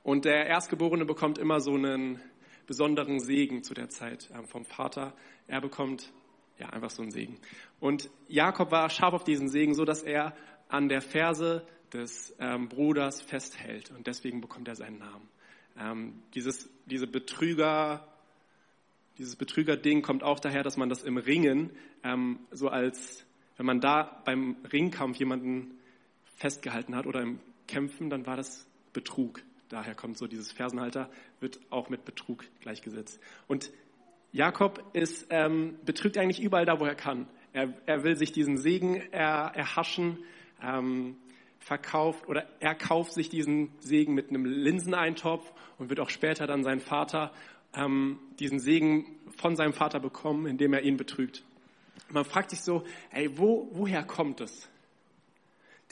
Und 0.03 0.25
der 0.25 0.47
Erstgeborene 0.47 1.05
bekommt 1.05 1.39
immer 1.39 1.61
so 1.61 1.75
einen 1.75 2.21
besonderen 2.67 3.21
Segen 3.21 3.63
zu 3.63 3.75
der 3.75 3.89
Zeit 3.89 4.31
ähm, 4.35 4.47
vom 4.47 4.65
Vater. 4.65 5.15
Er 5.47 5.61
bekommt 5.61 6.13
ja 6.59 6.69
einfach 6.71 6.91
so 6.91 7.03
einen 7.03 7.11
Segen. 7.11 7.39
Und 7.81 8.11
Jakob 8.29 8.71
war 8.71 8.91
scharf 8.91 9.15
auf 9.15 9.25
diesen 9.25 9.49
Segen, 9.49 9.75
so 9.75 9.85
dass 9.85 10.03
er 10.03 10.35
an 10.69 10.89
der 10.89 11.01
Ferse 11.01 11.67
des 11.93 12.35
ähm, 12.39 12.69
Bruders 12.69 13.23
festhält. 13.23 13.91
Und 13.91 14.07
deswegen 14.07 14.41
bekommt 14.41 14.69
er 14.69 14.77
seinen 14.77 14.99
Namen. 14.99 15.29
Ähm, 15.79 16.23
dieses, 16.35 16.69
diese 16.87 17.07
Betrüger, 17.07 18.07
dieses 19.17 19.37
Betrüger-Ding 19.37 20.03
kommt 20.03 20.23
auch 20.23 20.41
daher, 20.41 20.63
dass 20.63 20.77
man 20.77 20.89
das 20.89 21.05
im 21.05 21.17
Ringen 21.17 21.71
ähm, 22.05 22.41
so 22.51 22.69
als, 22.69 23.25
wenn 23.59 23.67
man 23.67 23.81
da 23.81 24.23
beim 24.25 24.57
Ringkampf 24.73 25.19
jemanden 25.19 25.79
festgehalten 26.37 26.97
hat 26.97 27.07
oder 27.07 27.21
im 27.21 27.41
Kämpfen, 27.67 28.09
dann 28.09 28.25
war 28.25 28.37
das 28.37 28.67
Betrug. 28.93 29.43
Daher 29.69 29.95
kommt 29.95 30.17
so 30.17 30.27
dieses 30.27 30.53
Fersenhalter, 30.53 31.11
wird 31.41 31.61
auch 31.69 31.91
mit 31.91 32.05
Betrug 32.05 32.45
gleichgesetzt. 32.61 33.21
Und 33.49 33.71
Jakob 34.33 34.83
ist, 34.93 35.27
ähm, 35.31 35.77
betrügt 35.85 36.17
eigentlich 36.17 36.41
überall 36.41 36.65
da, 36.65 36.81
wo 36.81 36.87
er 36.87 36.95
kann. 36.95 37.27
Er, 37.53 37.75
er 37.85 38.05
will 38.05 38.17
sich 38.17 38.33
diesen 38.33 38.57
Segen 38.57 38.95
er, 39.11 39.53
erhaschen, 39.55 40.19
ähm, 40.63 41.17
verkauft 41.59 42.29
oder 42.29 42.47
er 42.61 42.75
kauft 42.75 43.13
sich 43.13 43.29
diesen 43.29 43.73
Segen 43.81 44.15
mit 44.15 44.29
einem 44.29 44.45
Linseneintopf 44.45 45.53
und 45.79 45.91
wird 45.91 45.99
auch 46.01 46.11
später 46.11 46.47
dann 46.47 46.63
sein 46.63 46.81
Vater 46.81 47.33
ähm, 47.75 48.21
diesen 48.39 48.61
Segen 48.61 49.19
von 49.37 49.57
seinem 49.57 49.73
Vater 49.73 49.99
bekommen, 49.99 50.47
indem 50.47 50.73
er 50.73 50.83
ihn 50.83 50.97
betrügt. 50.97 51.45
Man 52.11 52.25
fragt 52.25 52.51
sich 52.51 52.61
so, 52.61 52.85
ey, 53.11 53.37
wo, 53.39 53.69
woher 53.73 54.03
kommt 54.05 54.41
es? 54.41 54.69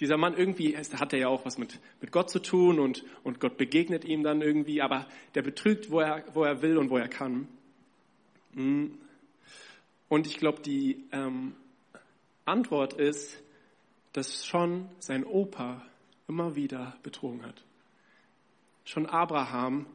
Dieser 0.00 0.16
Mann 0.16 0.36
irgendwie, 0.36 0.76
hat 0.76 1.12
er 1.12 1.18
ja 1.18 1.28
auch 1.28 1.44
was 1.44 1.56
mit, 1.56 1.80
mit 2.00 2.12
Gott 2.12 2.30
zu 2.30 2.38
tun 2.38 2.78
und, 2.78 3.04
und 3.24 3.40
Gott 3.40 3.56
begegnet 3.56 4.04
ihm 4.04 4.22
dann 4.22 4.42
irgendwie, 4.42 4.82
aber 4.82 5.06
der 5.34 5.42
betrügt, 5.42 5.90
wo 5.90 6.00
er, 6.00 6.24
wo 6.34 6.44
er 6.44 6.60
will 6.60 6.76
und 6.76 6.90
wo 6.90 6.98
er 6.98 7.08
kann. 7.08 7.48
Hm. 8.54 8.98
Und 10.08 10.26
ich 10.26 10.36
glaube, 10.36 10.60
die 10.62 11.04
ähm, 11.12 11.54
Antwort 12.44 12.92
ist, 12.94 13.42
dass 14.12 14.46
schon 14.46 14.88
sein 14.98 15.24
Opa 15.24 15.82
immer 16.28 16.56
wieder 16.56 16.96
betrogen 17.02 17.44
hat. 17.44 17.64
Schon 18.84 19.06
Abraham 19.06 19.86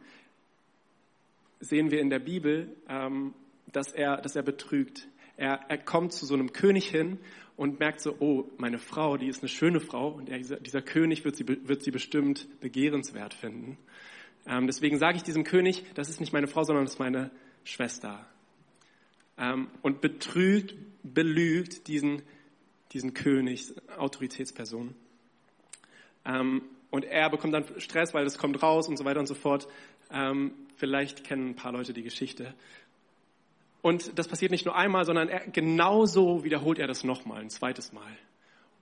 sehen 1.60 1.92
wir 1.92 2.01
in 2.01 2.10
der 2.10 2.20
Bibel, 2.20 2.75
ähm, 2.90 3.34
dass, 3.72 3.92
er, 3.94 4.18
dass 4.18 4.36
er 4.36 4.44
betrügt. 4.44 5.08
Er, 5.41 5.60
er 5.69 5.79
kommt 5.79 6.13
zu 6.13 6.27
so 6.27 6.36
einem 6.36 6.53
König 6.53 6.88
hin 6.88 7.17
und 7.57 7.79
merkt 7.79 8.00
so, 8.00 8.15
oh, 8.19 8.48
meine 8.57 8.77
Frau, 8.77 9.17
die 9.17 9.25
ist 9.25 9.41
eine 9.41 9.50
schöne 9.50 9.79
Frau 9.79 10.10
und 10.10 10.29
er, 10.29 10.38
dieser, 10.38 10.83
König 10.83 11.25
wird 11.25 11.36
sie, 11.36 11.48
wird 11.48 11.81
sie 11.81 11.89
bestimmt 11.89 12.48
begehrenswert 12.60 13.33
finden. 13.33 13.79
Ähm, 14.45 14.67
deswegen 14.67 15.00
sage 15.00 15.17
ich 15.17 15.24
diesem 15.24 15.43
König, 15.43 15.83
das 15.95 16.10
ist 16.10 16.19
nicht 16.19 16.31
meine 16.31 16.45
Frau, 16.45 16.63
sondern 16.63 16.86
das 16.86 16.93
ist 16.93 17.00
meine 17.00 17.31
Schwester. 17.63 18.24
Ähm, 19.36 19.71
und 19.81 20.00
betrügt, 20.00 20.75
belügt 21.01 21.88
diesen, 21.88 22.21
diesen 22.91 23.15
König, 23.15 23.74
Autoritätsperson. 23.98 24.93
Ähm, 26.24 26.62
und 26.91 27.03
er 27.03 27.31
bekommt 27.31 27.55
dann 27.55 27.65
Stress, 27.79 28.13
weil 28.13 28.25
das 28.25 28.38
kommt 28.38 28.62
raus 28.62 28.88
und 28.88 28.95
so 28.95 29.05
weiter 29.05 29.19
und 29.19 29.27
so 29.27 29.33
fort. 29.33 29.67
Ähm, 30.12 30.51
vielleicht 30.75 31.24
kennen 31.24 31.50
ein 31.50 31.55
paar 31.55 31.71
Leute 31.71 31.93
die 31.93 32.03
Geschichte. 32.03 32.53
Und 33.82 34.18
das 34.18 34.28
passiert 34.28 34.52
nicht 34.52 34.66
nur 34.66 34.76
einmal, 34.76 35.06
sondern 35.06 35.30
er, 35.30 35.48
genauso 35.48 36.44
wiederholt 36.44 36.80
er 36.80 36.88
das 36.88 37.04
nochmal, 37.04 37.42
ein 37.42 37.50
zweites 37.50 37.94
Mal. 37.94 38.12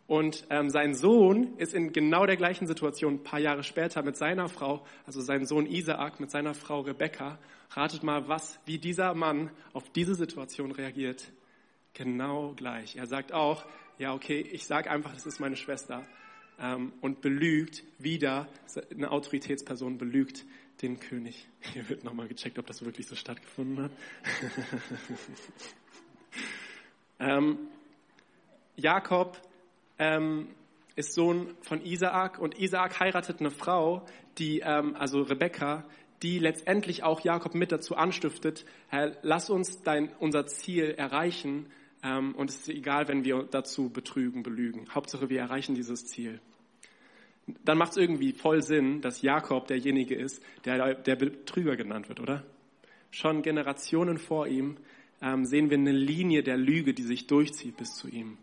Und 0.07 0.45
ähm, 0.49 0.71
sein 0.71 0.95
Sohn 0.95 1.55
ist 1.57 1.73
in 1.75 1.93
genau 1.93 2.25
der 2.25 2.35
gleichen 2.35 2.65
Situation 2.65 3.15
ein 3.15 3.23
paar 3.23 3.39
Jahre 3.39 3.63
später 3.63 4.01
mit 4.01 4.17
seiner 4.17 4.49
Frau, 4.49 4.83
also 5.05 5.21
sein 5.21 5.45
Sohn 5.45 5.67
Isaak 5.67 6.19
mit 6.19 6.31
seiner 6.31 6.55
Frau 6.55 6.81
Rebecca. 6.81 7.37
Ratet 7.69 8.01
mal, 8.01 8.27
was, 8.27 8.59
wie 8.65 8.79
dieser 8.79 9.13
Mann 9.13 9.51
auf 9.71 9.87
diese 9.91 10.15
Situation 10.15 10.71
reagiert. 10.71 11.31
Genau 11.93 12.53
gleich. 12.55 12.95
Er 12.95 13.05
sagt 13.05 13.33
auch, 13.33 13.65
ja 13.99 14.13
okay, 14.13 14.39
ich 14.39 14.65
sage 14.65 14.89
einfach, 14.89 15.13
das 15.13 15.27
ist 15.27 15.39
meine 15.39 15.55
Schwester. 15.55 16.03
Ähm, 16.59 16.91
und 17.01 17.21
belügt 17.21 17.83
wieder, 17.99 18.47
eine 18.91 19.11
Autoritätsperson 19.11 19.99
belügt 19.99 20.43
den 20.81 20.99
König. 20.99 21.47
Hier 21.73 21.87
wird 21.89 22.03
nochmal 22.03 22.27
gecheckt, 22.27 22.57
ob 22.59 22.67
das 22.67 22.83
wirklich 22.83 23.07
so 23.07 23.15
stattgefunden 23.15 23.83
hat. 23.83 23.91
ähm, 27.19 27.57
Jakob 28.75 29.41
ähm, 29.97 30.49
ist 30.95 31.13
Sohn 31.13 31.55
von 31.61 31.83
Isaak 31.85 32.39
und 32.39 32.57
Isaak 32.57 32.99
heiratet 32.99 33.39
eine 33.39 33.51
Frau, 33.51 34.05
die, 34.37 34.61
ähm, 34.61 34.95
also 34.95 35.21
Rebekka, 35.21 35.85
die 36.23 36.39
letztendlich 36.39 37.03
auch 37.03 37.21
Jakob 37.21 37.55
mit 37.55 37.71
dazu 37.71 37.95
anstiftet, 37.95 38.65
Herr, 38.87 39.17
lass 39.21 39.49
uns 39.49 39.81
dein, 39.83 40.11
unser 40.19 40.47
Ziel 40.47 40.91
erreichen, 40.97 41.71
Ähm, 42.01 42.33
und 42.35 42.49
es 42.49 42.61
ist 42.61 42.69
egal, 42.69 43.07
wenn 43.07 43.25
wir 43.25 43.43
dazu 43.43 43.89
betrügen, 43.89 44.43
belügen. 44.43 44.87
Hauptsache, 44.93 45.29
wir 45.29 45.41
erreichen 45.41 45.75
dieses 45.75 46.05
Ziel. 46.05 46.39
Dann 47.63 47.77
macht 47.77 47.91
es 47.91 47.97
irgendwie 47.97 48.33
voll 48.33 48.61
Sinn, 48.61 49.01
dass 49.01 49.21
Jakob 49.21 49.67
derjenige 49.67 50.15
ist, 50.15 50.43
der 50.65 50.95
der 50.95 51.15
Betrüger 51.15 51.75
genannt 51.75 52.09
wird, 52.09 52.19
oder? 52.19 52.43
Schon 53.11 53.41
Generationen 53.41 54.17
vor 54.17 54.47
ihm 54.47 54.77
ähm, 55.21 55.45
sehen 55.45 55.69
wir 55.69 55.77
eine 55.77 55.91
Linie 55.91 56.43
der 56.43 56.57
Lüge, 56.57 56.93
die 56.93 57.03
sich 57.03 57.27
durchzieht 57.27 57.77
bis 57.77 57.95
zu 57.95 58.07
ihm. 58.07 58.37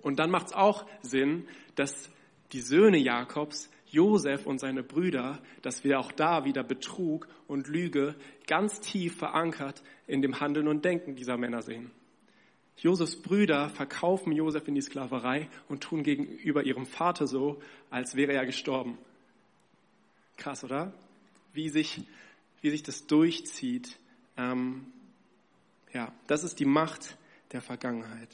Und 0.00 0.18
dann 0.18 0.30
macht 0.30 0.46
es 0.48 0.52
auch 0.52 0.86
Sinn, 1.02 1.46
dass 1.76 2.10
die 2.52 2.60
Söhne 2.60 2.98
Jakobs, 2.98 3.70
Josef 3.86 4.46
und 4.46 4.58
seine 4.58 4.82
Brüder, 4.82 5.40
dass 5.60 5.84
wir 5.84 6.00
auch 6.00 6.12
da 6.12 6.44
wieder 6.44 6.64
Betrug 6.64 7.28
und 7.46 7.68
Lüge 7.68 8.14
ganz 8.46 8.80
tief 8.80 9.16
verankert 9.16 9.82
in 10.06 10.22
dem 10.22 10.40
Handeln 10.40 10.66
und 10.66 10.84
Denken 10.84 11.14
dieser 11.14 11.36
Männer 11.36 11.62
sehen. 11.62 11.90
Josefs 12.78 13.16
Brüder 13.16 13.68
verkaufen 13.68 14.32
Josef 14.32 14.66
in 14.66 14.74
die 14.74 14.82
Sklaverei 14.82 15.48
und 15.68 15.82
tun 15.82 16.02
gegenüber 16.02 16.64
ihrem 16.64 16.86
Vater 16.86 17.26
so, 17.26 17.60
als 17.90 18.16
wäre 18.16 18.32
er 18.32 18.46
gestorben. 18.46 18.98
Krass, 20.36 20.64
oder? 20.64 20.92
Wie 21.52 21.68
sich, 21.68 22.02
wie 22.60 22.70
sich 22.70 22.82
das 22.82 23.06
durchzieht. 23.06 23.98
Ähm, 24.36 24.86
ja, 25.92 26.12
das 26.26 26.42
ist 26.42 26.58
die 26.58 26.64
Macht 26.64 27.16
der 27.52 27.60
Vergangenheit. 27.60 28.30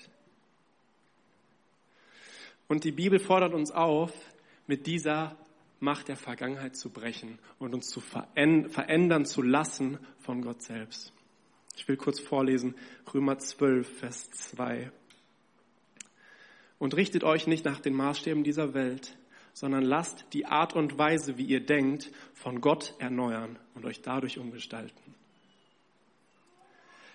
Und 2.69 2.85
die 2.85 2.93
Bibel 2.93 3.19
fordert 3.19 3.55
uns 3.55 3.71
auf, 3.71 4.13
mit 4.67 4.87
dieser 4.87 5.37
Macht 5.81 6.09
der 6.09 6.17
Vergangenheit 6.17 6.77
zu 6.77 6.91
brechen 6.91 7.39
und 7.59 7.75
uns 7.75 7.89
zu 7.89 8.01
verändern 8.01 9.25
zu 9.25 9.43
lassen 9.43 9.99
von 10.19 10.43
Gott 10.43 10.63
selbst. 10.63 11.13
Ich 11.79 11.87
will 11.87 11.97
kurz 11.97 12.19
vorlesen, 12.19 12.75
Römer 13.15 13.39
12, 13.39 14.01
Vers 14.01 14.29
2. 14.33 14.91
Und 16.81 16.97
richtet 16.97 17.23
euch 17.23 17.47
nicht 17.47 17.65
nach 17.65 17.79
den 17.79 17.95
Maßstäben 17.95 18.43
dieser 18.43 18.75
Welt, 18.75 19.17
sondern 19.53 19.85
lasst 19.85 20.27
die 20.33 20.45
Art 20.45 20.75
und 20.75 20.99
Weise, 20.99 21.39
wie 21.39 21.45
ihr 21.45 21.65
denkt, 21.65 22.11
von 22.35 22.61
Gott 22.61 22.95
erneuern 22.99 23.61
und 23.77 23.85
euch 23.85 24.03
dadurch 24.03 24.39
umgestalten. 24.39 25.15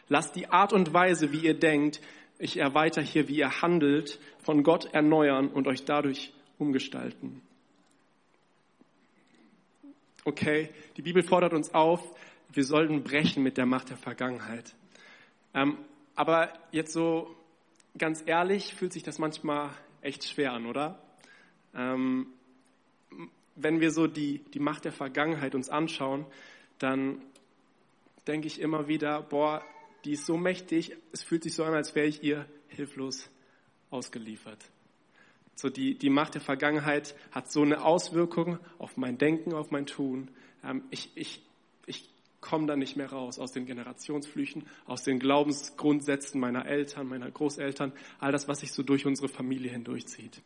Lasst 0.07 0.37
die 0.37 0.47
Art 0.47 0.71
und 0.71 0.93
Weise, 0.93 1.33
wie 1.33 1.39
ihr 1.39 1.59
denkt, 1.59 1.99
ich 2.39 2.55
erweitere 2.55 3.03
hier, 3.03 3.27
wie 3.27 3.35
ihr 3.35 3.61
handelt, 3.61 4.17
von 4.39 4.63
Gott 4.63 4.93
erneuern 4.93 5.49
und 5.49 5.67
euch 5.67 5.83
dadurch 5.83 6.31
umgestalten. 6.57 7.41
Okay, 10.23 10.69
die 10.95 11.01
Bibel 11.01 11.21
fordert 11.21 11.51
uns 11.51 11.73
auf, 11.73 12.01
wir 12.53 12.63
sollten 12.63 13.03
brechen 13.03 13.43
mit 13.43 13.57
der 13.57 13.65
Macht 13.65 13.89
der 13.89 13.97
Vergangenheit. 13.97 14.75
Ähm, 15.53 15.77
aber 16.15 16.53
jetzt 16.71 16.93
so 16.93 17.35
ganz 17.97 18.23
ehrlich 18.25 18.73
fühlt 18.73 18.93
sich 18.93 19.03
das 19.03 19.19
manchmal 19.19 19.71
echt 20.01 20.27
schwer 20.27 20.53
an, 20.53 20.65
oder? 20.65 20.99
Ähm, 21.75 22.27
wenn 23.55 23.81
wir 23.81 23.91
so 23.91 24.07
die, 24.07 24.39
die 24.53 24.59
Macht 24.59 24.85
der 24.85 24.91
Vergangenheit 24.91 25.55
uns 25.55 25.69
anschauen, 25.69 26.25
dann 26.79 27.21
denke 28.27 28.47
ich 28.47 28.59
immer 28.59 28.87
wieder, 28.87 29.21
boah, 29.21 29.63
die 30.05 30.13
ist 30.13 30.25
so 30.25 30.37
mächtig, 30.37 30.95
es 31.11 31.23
fühlt 31.23 31.43
sich 31.43 31.53
so 31.53 31.63
an, 31.63 31.73
als 31.73 31.95
wäre 31.95 32.07
ich 32.07 32.23
ihr 32.23 32.45
hilflos 32.67 33.29
ausgeliefert. 33.89 34.59
So 35.55 35.69
die, 35.69 35.95
die 35.97 36.09
Macht 36.09 36.33
der 36.33 36.41
Vergangenheit 36.41 37.15
hat 37.31 37.51
so 37.51 37.61
eine 37.61 37.83
Auswirkung 37.83 38.57
auf 38.79 38.97
mein 38.97 39.17
Denken, 39.17 39.53
auf 39.53 39.71
mein 39.71 39.85
Tun. 39.85 40.31
Ähm, 40.63 40.83
ich 40.89 41.11
ich, 41.15 41.43
komme 42.43 42.67
da 42.67 42.75
nicht 42.75 42.97
mehr 42.97 43.09
raus 43.09 43.39
aus 43.39 43.53
den 43.53 43.65
Generationsflüchen, 43.65 44.67
aus 44.85 45.03
den 45.03 45.17
Glaubensgrundsätzen 45.17 46.39
meiner 46.39 46.65
Eltern, 46.65 47.07
meiner 47.07 47.31
Großeltern, 47.31 47.93
all 48.19 48.31
das, 48.33 48.47
was 48.47 48.59
sich 48.59 48.73
so 48.73 48.83
durch 48.83 49.05
unsere 49.05 49.29
Familie 49.29 49.71
hindurchzieht. 49.71 50.41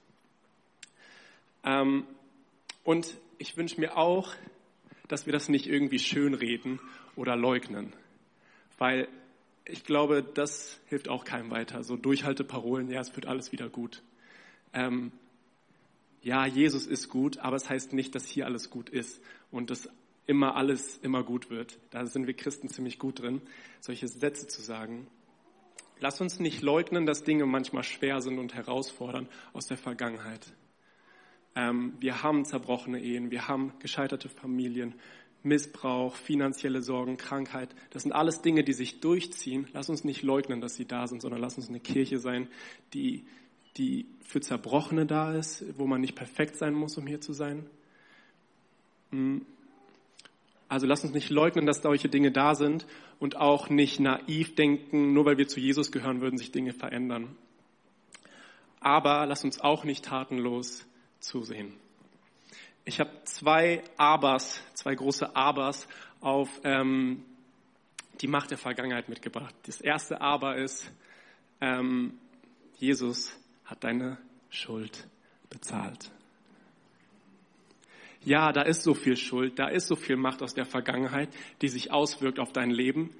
Ähm, 1.63 2.05
und 2.83 3.17
ich 3.39 3.57
wünsche 3.57 3.81
mir 3.81 3.97
auch, 3.97 4.33
dass 5.07 5.25
wir 5.25 5.33
das 5.33 5.49
nicht 5.49 5.65
irgendwie 5.65 5.99
schönreden 5.99 6.79
oder 7.15 7.35
leugnen, 7.35 7.93
weil 8.77 9.07
ich 9.65 9.83
glaube, 9.83 10.23
das 10.23 10.79
hilft 10.85 11.09
auch 11.09 11.25
keinem 11.25 11.49
weiter. 11.49 11.83
So 11.83 11.97
Durchhalteparolen, 11.97 12.89
ja, 12.89 13.01
es 13.01 13.13
wird 13.15 13.25
alles 13.25 13.51
wieder 13.51 13.69
gut. 13.69 14.03
Ähm, 14.71 15.11
ja, 16.21 16.45
Jesus 16.45 16.85
ist 16.85 17.09
gut, 17.09 17.39
aber 17.39 17.55
es 17.55 17.69
heißt 17.69 17.93
nicht, 17.93 18.13
dass 18.13 18.27
hier 18.27 18.45
alles 18.45 18.69
gut 18.69 18.89
ist 18.89 19.19
und 19.51 19.71
dass 19.71 19.89
immer 20.27 20.55
alles 20.55 20.97
immer 20.97 21.23
gut 21.23 21.49
wird. 21.49 21.79
Da 21.89 22.05
sind 22.05 22.27
wir 22.27 22.35
Christen 22.35 22.69
ziemlich 22.69 22.99
gut 22.99 23.21
drin, 23.21 23.41
solche 23.79 24.07
Sätze 24.07 24.47
zu 24.47 24.61
sagen. 24.61 25.07
Lass 25.99 26.21
uns 26.21 26.39
nicht 26.39 26.61
leugnen, 26.61 27.05
dass 27.05 27.23
Dinge 27.23 27.45
manchmal 27.45 27.83
schwer 27.83 28.21
sind 28.21 28.37
und 28.37 28.53
herausfordern 28.53 29.27
aus 29.53 29.65
der 29.65 29.77
Vergangenheit. 29.77 30.53
Ähm, 31.55 31.93
wir 31.99 32.21
haben 32.21 32.45
zerbrochene 32.45 33.01
Ehen, 33.01 33.31
wir 33.31 33.47
haben 33.47 33.73
gescheiterte 33.79 34.29
Familien, 34.29 34.93
Missbrauch, 35.41 36.15
finanzielle 36.15 36.81
Sorgen, 36.81 37.17
Krankheit. 37.17 37.73
Das 37.91 38.03
sind 38.03 38.11
alles 38.11 38.41
Dinge, 38.41 38.63
die 38.63 38.73
sich 38.73 38.99
durchziehen. 38.99 39.67
Lass 39.73 39.89
uns 39.89 40.03
nicht 40.03 40.21
leugnen, 40.21 40.61
dass 40.61 40.75
sie 40.75 40.85
da 40.85 41.07
sind, 41.07 41.21
sondern 41.21 41.41
lass 41.41 41.57
uns 41.57 41.69
eine 41.69 41.79
Kirche 41.79 42.19
sein, 42.19 42.47
die, 42.93 43.25
die 43.77 44.07
für 44.21 44.41
Zerbrochene 44.41 45.05
da 45.05 45.33
ist, 45.33 45.63
wo 45.77 45.87
man 45.87 46.01
nicht 46.01 46.15
perfekt 46.15 46.57
sein 46.57 46.73
muss, 46.73 46.97
um 46.97 47.07
hier 47.07 47.21
zu 47.21 47.33
sein. 47.33 47.65
Hm. 49.11 49.45
Also 50.69 50.85
lass 50.85 51.03
uns 51.03 51.13
nicht 51.13 51.29
leugnen, 51.29 51.65
dass 51.65 51.81
solche 51.81 52.09
Dinge 52.09 52.31
da 52.31 52.55
sind 52.55 52.85
und 53.19 53.37
auch 53.37 53.69
nicht 53.69 53.99
naiv 53.99 54.55
denken, 54.55 55.13
nur 55.13 55.25
weil 55.25 55.37
wir 55.37 55.47
zu 55.47 55.59
Jesus 55.59 55.91
gehören, 55.91 56.21
würden 56.21 56.37
sich 56.37 56.51
Dinge 56.51 56.73
verändern. 56.73 57.35
Aber 58.79 59.25
lass 59.25 59.43
uns 59.43 59.59
auch 59.61 59.83
nicht 59.85 60.05
tatenlos 60.05 60.85
zusehen. 61.19 61.73
Ich 62.85 62.99
habe 62.99 63.11
zwei 63.23 63.83
Abers, 63.97 64.61
zwei 64.73 64.95
große 64.95 65.35
Abers 65.35 65.87
auf 66.21 66.49
ähm, 66.63 67.23
die 68.21 68.27
Macht 68.27 68.51
der 68.51 68.57
Vergangenheit 68.57 69.09
mitgebracht. 69.09 69.53
Das 69.65 69.81
erste 69.81 70.21
Aber 70.21 70.57
ist, 70.57 70.91
ähm, 71.61 72.17
Jesus 72.77 73.37
hat 73.65 73.83
deine 73.83 74.17
Schuld 74.49 75.07
bezahlt. 75.49 76.11
Ja, 78.27 78.51
da 78.51 78.63
ist 78.63 78.83
so 78.83 78.93
viel 78.93 79.15
Schuld, 79.15 79.57
da 79.57 79.69
ist 79.69 79.87
so 79.87 79.95
viel 79.95 80.17
Macht 80.17 80.43
aus 80.43 80.53
der 80.53 80.65
Vergangenheit, 80.65 81.29
die 81.61 81.69
sich 81.69 81.93
auswirkt 81.93 82.39
auf 82.39 82.51
dein 82.51 82.71
Leben. 82.71 83.11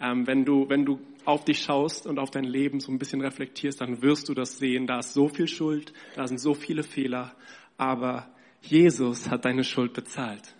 Ähm, 0.00 0.26
wenn, 0.26 0.44
du, 0.44 0.68
wenn 0.68 0.84
du 0.84 0.98
auf 1.24 1.44
dich 1.44 1.62
schaust 1.62 2.04
und 2.04 2.18
auf 2.18 2.32
dein 2.32 2.42
Leben 2.42 2.80
so 2.80 2.90
ein 2.90 2.98
bisschen 2.98 3.20
reflektierst, 3.20 3.80
dann 3.80 4.02
wirst 4.02 4.28
du 4.28 4.34
das 4.34 4.58
sehen. 4.58 4.88
Da 4.88 4.98
ist 4.98 5.14
so 5.14 5.28
viel 5.28 5.46
Schuld, 5.46 5.92
da 6.16 6.26
sind 6.26 6.38
so 6.38 6.52
viele 6.52 6.82
Fehler, 6.82 7.32
aber 7.78 8.28
Jesus 8.60 9.30
hat 9.30 9.44
deine 9.44 9.62
Schuld 9.62 9.92
bezahlt. 9.92 10.55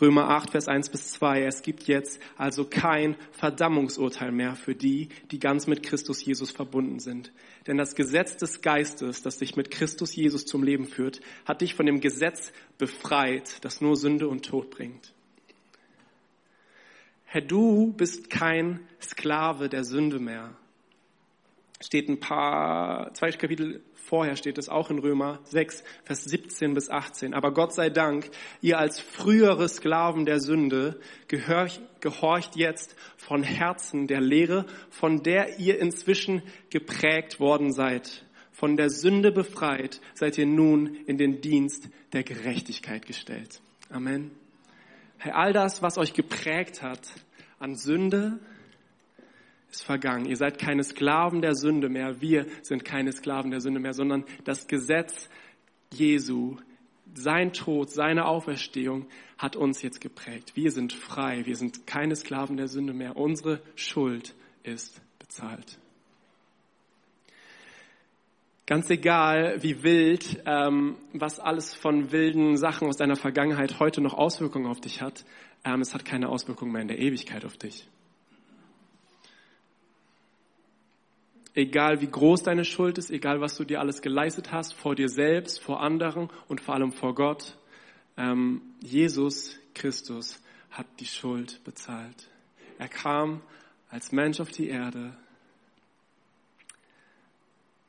Römer 0.00 0.28
8, 0.30 0.50
Vers 0.50 0.68
1 0.68 0.90
bis 0.90 1.12
2. 1.12 1.44
Es 1.44 1.62
gibt 1.62 1.84
jetzt 1.84 2.20
also 2.36 2.64
kein 2.64 3.16
Verdammungsurteil 3.32 4.32
mehr 4.32 4.56
für 4.56 4.74
die, 4.74 5.08
die 5.30 5.38
ganz 5.38 5.66
mit 5.66 5.82
Christus 5.82 6.24
Jesus 6.24 6.50
verbunden 6.50 7.00
sind. 7.00 7.32
Denn 7.66 7.76
das 7.76 7.94
Gesetz 7.94 8.36
des 8.36 8.62
Geistes, 8.62 9.22
das 9.22 9.38
dich 9.38 9.56
mit 9.56 9.70
Christus 9.70 10.14
Jesus 10.14 10.46
zum 10.46 10.62
Leben 10.62 10.86
führt, 10.86 11.20
hat 11.44 11.60
dich 11.60 11.74
von 11.74 11.86
dem 11.86 12.00
Gesetz 12.00 12.52
befreit, 12.78 13.64
das 13.64 13.80
nur 13.80 13.96
Sünde 13.96 14.28
und 14.28 14.46
Tod 14.46 14.70
bringt. 14.70 15.12
Herr, 17.24 17.42
du 17.42 17.92
bist 17.92 18.28
kein 18.28 18.80
Sklave 19.00 19.68
der 19.68 19.84
Sünde 19.84 20.18
mehr. 20.18 20.56
Steht 21.80 22.08
ein 22.08 22.20
paar, 22.20 23.14
zwei 23.14 23.30
Kapitel 23.30 23.82
Vorher 24.10 24.34
steht 24.34 24.58
es 24.58 24.68
auch 24.68 24.90
in 24.90 24.98
Römer 24.98 25.38
6, 25.44 25.84
Vers 26.02 26.24
17 26.24 26.74
bis 26.74 26.90
18. 26.90 27.32
Aber 27.32 27.54
Gott 27.54 27.72
sei 27.72 27.90
Dank, 27.90 28.28
ihr 28.60 28.76
als 28.76 28.98
frühere 28.98 29.68
Sklaven 29.68 30.24
der 30.24 30.40
Sünde 30.40 30.98
gehorcht, 31.28 32.56
jetzt 32.56 32.96
von 33.16 33.44
Herzen 33.44 34.08
der 34.08 34.20
Lehre, 34.20 34.66
von 34.90 35.22
der 35.22 35.60
ihr 35.60 35.78
inzwischen 35.78 36.42
geprägt 36.70 37.38
worden 37.38 37.72
seid. 37.72 38.24
Von 38.50 38.76
der 38.76 38.90
Sünde 38.90 39.30
befreit 39.30 40.00
seid 40.14 40.36
ihr 40.38 40.46
nun 40.46 40.96
in 41.06 41.16
den 41.16 41.40
Dienst 41.40 41.88
der 42.12 42.24
Gerechtigkeit 42.24 43.06
gestellt. 43.06 43.60
Amen. 43.90 44.32
Herr, 45.18 45.36
all 45.36 45.52
das, 45.52 45.82
was 45.82 45.98
euch 45.98 46.14
geprägt 46.14 46.82
hat 46.82 47.12
an 47.60 47.76
Sünde, 47.76 48.40
ist 49.70 49.84
vergangen. 49.84 50.26
Ihr 50.26 50.36
seid 50.36 50.58
keine 50.58 50.82
Sklaven 50.82 51.42
der 51.42 51.54
Sünde 51.54 51.88
mehr. 51.88 52.20
Wir 52.20 52.46
sind 52.62 52.84
keine 52.84 53.12
Sklaven 53.12 53.50
der 53.50 53.60
Sünde 53.60 53.80
mehr, 53.80 53.92
sondern 53.94 54.24
das 54.44 54.66
Gesetz 54.66 55.28
Jesu, 55.92 56.56
sein 57.14 57.52
Tod, 57.52 57.90
seine 57.90 58.26
Auferstehung 58.26 59.06
hat 59.38 59.56
uns 59.56 59.82
jetzt 59.82 60.00
geprägt. 60.00 60.52
Wir 60.54 60.70
sind 60.70 60.92
frei. 60.92 61.46
Wir 61.46 61.56
sind 61.56 61.86
keine 61.86 62.14
Sklaven 62.14 62.56
der 62.56 62.68
Sünde 62.68 62.92
mehr. 62.92 63.16
Unsere 63.16 63.60
Schuld 63.74 64.34
ist 64.62 65.00
bezahlt. 65.18 65.78
Ganz 68.66 68.88
egal, 68.88 69.60
wie 69.62 69.82
wild, 69.82 70.44
ähm, 70.46 70.96
was 71.12 71.40
alles 71.40 71.74
von 71.74 72.12
wilden 72.12 72.56
Sachen 72.56 72.86
aus 72.86 72.96
deiner 72.96 73.16
Vergangenheit 73.16 73.80
heute 73.80 74.00
noch 74.00 74.14
Auswirkungen 74.14 74.66
auf 74.66 74.80
dich 74.80 75.02
hat, 75.02 75.24
ähm, 75.64 75.80
es 75.80 75.92
hat 75.92 76.04
keine 76.04 76.28
Auswirkungen 76.28 76.70
mehr 76.70 76.82
in 76.82 76.88
der 76.88 77.00
Ewigkeit 77.00 77.44
auf 77.44 77.56
dich. 77.56 77.88
Egal 81.54 82.00
wie 82.00 82.06
groß 82.06 82.44
deine 82.44 82.64
Schuld 82.64 82.96
ist, 82.98 83.10
egal 83.10 83.40
was 83.40 83.56
du 83.56 83.64
dir 83.64 83.80
alles 83.80 84.02
geleistet 84.02 84.52
hast, 84.52 84.72
vor 84.74 84.94
dir 84.94 85.08
selbst, 85.08 85.60
vor 85.60 85.80
anderen 85.80 86.30
und 86.48 86.60
vor 86.60 86.74
allem 86.74 86.92
vor 86.92 87.14
Gott, 87.14 87.56
ähm, 88.16 88.62
Jesus 88.80 89.58
Christus 89.74 90.40
hat 90.70 90.86
die 91.00 91.06
Schuld 91.06 91.62
bezahlt. 91.64 92.28
Er 92.78 92.88
kam 92.88 93.42
als 93.88 94.12
Mensch 94.12 94.38
auf 94.38 94.50
die 94.50 94.68
Erde, 94.68 95.16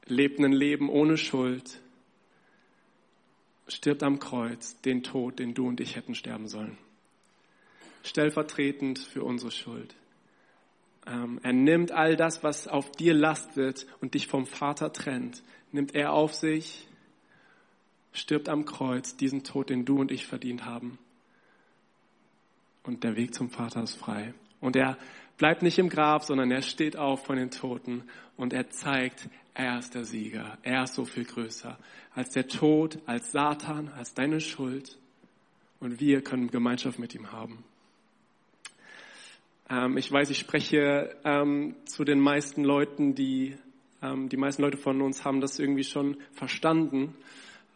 lebt 0.06 0.40
ein 0.40 0.52
Leben 0.52 0.90
ohne 0.90 1.18
Schuld, 1.18 1.80
stirbt 3.68 4.04
am 4.04 4.20
Kreuz 4.20 4.82
den 4.82 5.04
Tod, 5.04 5.40
den 5.40 5.54
du 5.54 5.68
und 5.68 5.80
ich 5.80 5.96
hätten 5.96 6.16
sterben 6.16 6.48
sollen. 6.48 6.78
Stellvertretend 8.04 8.98
für 9.00 9.24
unsere 9.24 9.52
Schuld. 9.52 9.96
Ähm, 11.08 11.40
er 11.44 11.54
nimmt 11.54 11.92
all 11.92 12.16
das, 12.16 12.44
was 12.44 12.68
auf 12.68 12.92
dir 12.92 13.14
lastet 13.14 13.88
und 14.02 14.14
dich 14.14 14.28
vom 14.28 14.46
Vater 14.46 14.94
trennt, 14.94 15.44
nimmt 15.72 15.96
er 15.96 16.14
auf 16.14 16.34
sich, 16.34 16.88
stirbt 18.14 18.50
am 18.50 18.66
Kreuz, 18.66 19.16
diesen 19.16 19.44
Tod, 19.44 19.70
den 19.70 19.86
du 19.86 20.00
und 20.00 20.12
ich 20.12 20.28
verdient 20.28 20.66
haben. 20.66 21.00
Und 22.84 23.04
der 23.04 23.16
Weg 23.16 23.34
zum 23.34 23.50
Vater 23.50 23.84
ist 23.84 23.96
frei. 23.96 24.34
Und 24.60 24.76
er 24.76 24.98
bleibt 25.38 25.62
nicht 25.62 25.80
im 25.80 25.90
Grab, 25.90 26.24
sondern 26.24 26.52
er 26.52 26.62
steht 26.62 26.98
auf 26.98 27.26
von 27.26 27.38
den 27.38 27.52
Toten 27.52 28.04
und 28.38 28.54
er 28.54 28.70
zeigt, 28.70 29.28
er 29.54 29.80
ist 29.80 29.96
der 29.96 30.06
Sieger. 30.06 30.58
Er 30.62 30.84
ist 30.84 30.94
so 30.94 31.06
viel 31.06 31.26
größer 31.26 31.78
als 32.14 32.32
der 32.32 32.48
Tod, 32.48 33.00
als 33.06 33.32
Satan, 33.32 33.90
als 33.90 34.14
deine 34.14 34.42
Schuld. 34.42 34.98
Und 35.80 36.00
wir 36.00 36.22
können 36.22 36.52
Gemeinschaft 36.52 37.00
mit 37.00 37.16
ihm 37.16 37.32
haben. 37.32 37.64
Ähm, 39.72 39.98
ich 39.98 40.12
weiß, 40.12 40.30
ich 40.30 40.40
spreche 40.40 41.16
ähm, 41.24 41.76
zu 41.86 42.04
den 42.04 42.20
meisten 42.20 42.64
Leuten, 42.64 43.16
die, 43.16 43.56
ähm, 44.02 44.28
die 44.28 44.38
meisten 44.38 44.62
Leute 44.62 44.78
von 44.78 45.02
uns 45.02 45.24
haben 45.24 45.40
das 45.40 45.60
irgendwie 45.60 45.84
schon 45.84 46.18
verstanden. 46.34 47.16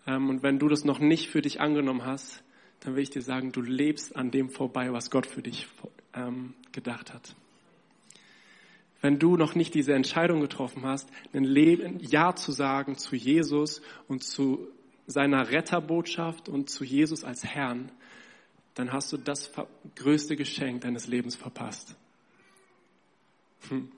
Ähm, 0.06 0.30
und 0.30 0.44
wenn 0.44 0.60
du 0.60 0.68
das 0.68 0.84
noch 0.84 1.00
nicht 1.00 1.30
für 1.30 1.42
dich 1.42 1.62
angenommen 1.62 2.06
hast, 2.06 2.44
dann 2.82 2.96
will 2.96 3.04
ich 3.04 3.10
dir 3.10 3.22
sagen, 3.22 3.52
du 3.52 3.62
lebst 3.62 4.16
an 4.16 4.30
dem 4.30 4.50
vorbei, 4.50 4.92
was 4.92 5.10
Gott 5.10 5.26
für 5.26 5.42
dich 5.42 5.68
ähm, 6.14 6.54
gedacht 6.74 7.14
hat. 7.14 7.36
Wenn 9.02 9.18
du 9.18 9.38
noch 9.38 9.56
nicht 9.56 9.74
diese 9.74 9.94
Entscheidung 9.94 10.42
getroffen 10.42 10.84
hast, 10.84 11.10
ein 11.34 11.44
Leben, 11.44 12.00
Ja 12.00 12.36
zu 12.36 12.52
sagen 12.52 12.98
zu 12.98 13.16
Jesus 13.16 13.82
und 14.08 14.24
zu 14.24 14.68
seiner 15.08 15.52
Retterbotschaft 15.52 16.50
und 16.50 16.70
zu 16.70 16.84
Jesus 16.84 17.24
als 17.24 17.44
Herrn, 17.46 17.92
dann 18.76 18.92
hast 18.92 19.12
du 19.12 19.18
das 19.18 19.52
größte 19.96 20.36
Geschenk 20.36 20.82
deines 20.82 21.08
Lebens 21.08 21.36
verpasst. 21.36 21.96
Hm. 23.70 23.90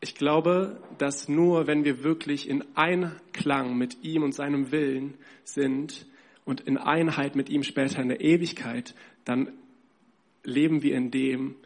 Ich 0.00 0.14
glaube, 0.14 0.80
dass 0.98 1.28
nur 1.28 1.66
wenn 1.66 1.84
wir 1.84 2.04
wirklich 2.04 2.48
in 2.48 2.64
Einklang 2.76 3.76
mit 3.76 4.04
ihm 4.04 4.22
und 4.22 4.32
seinem 4.32 4.70
Willen 4.70 5.14
sind 5.42 6.06
und 6.44 6.60
in 6.60 6.78
Einheit 6.78 7.34
mit 7.34 7.48
ihm 7.48 7.64
später 7.64 8.00
in 8.00 8.08
der 8.08 8.20
Ewigkeit, 8.20 8.94
dann 9.24 9.52
leben 10.44 10.82
wir 10.82 10.94
in 10.94 11.10
dem, 11.10 11.56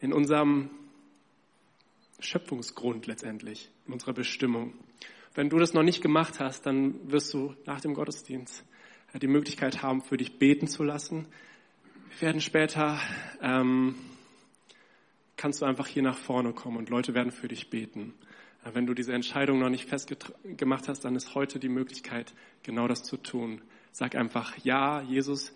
in 0.00 0.12
unserem 0.12 0.70
Schöpfungsgrund 2.18 3.06
letztendlich, 3.06 3.70
in 3.86 3.92
unserer 3.92 4.14
Bestimmung. 4.14 4.72
Wenn 5.34 5.48
du 5.48 5.58
das 5.58 5.72
noch 5.72 5.84
nicht 5.84 6.02
gemacht 6.02 6.40
hast, 6.40 6.66
dann 6.66 7.10
wirst 7.10 7.32
du 7.34 7.54
nach 7.66 7.80
dem 7.80 7.94
Gottesdienst 7.94 8.64
die 9.14 9.28
Möglichkeit 9.28 9.82
haben, 9.82 10.02
für 10.02 10.16
dich 10.16 10.38
beten 10.38 10.66
zu 10.66 10.82
lassen. 10.82 11.26
Wir 12.18 12.28
werden 12.28 12.40
später, 12.40 12.98
ähm, 13.42 13.94
kannst 15.36 15.60
du 15.60 15.66
einfach 15.66 15.86
hier 15.86 16.02
nach 16.02 16.16
vorne 16.16 16.54
kommen 16.54 16.78
und 16.78 16.88
Leute 16.88 17.12
werden 17.12 17.30
für 17.30 17.46
dich 17.46 17.68
beten. 17.68 18.14
Äh, 18.64 18.70
wenn 18.72 18.86
du 18.86 18.94
diese 18.94 19.12
Entscheidung 19.12 19.58
noch 19.58 19.68
nicht 19.68 19.86
festgemacht 19.86 20.88
hast, 20.88 21.04
dann 21.04 21.14
ist 21.14 21.34
heute 21.34 21.58
die 21.58 21.68
Möglichkeit, 21.68 22.32
genau 22.62 22.88
das 22.88 23.02
zu 23.02 23.18
tun. 23.18 23.60
Sag 23.92 24.14
einfach, 24.14 24.56
ja, 24.64 25.02
Jesus, 25.02 25.52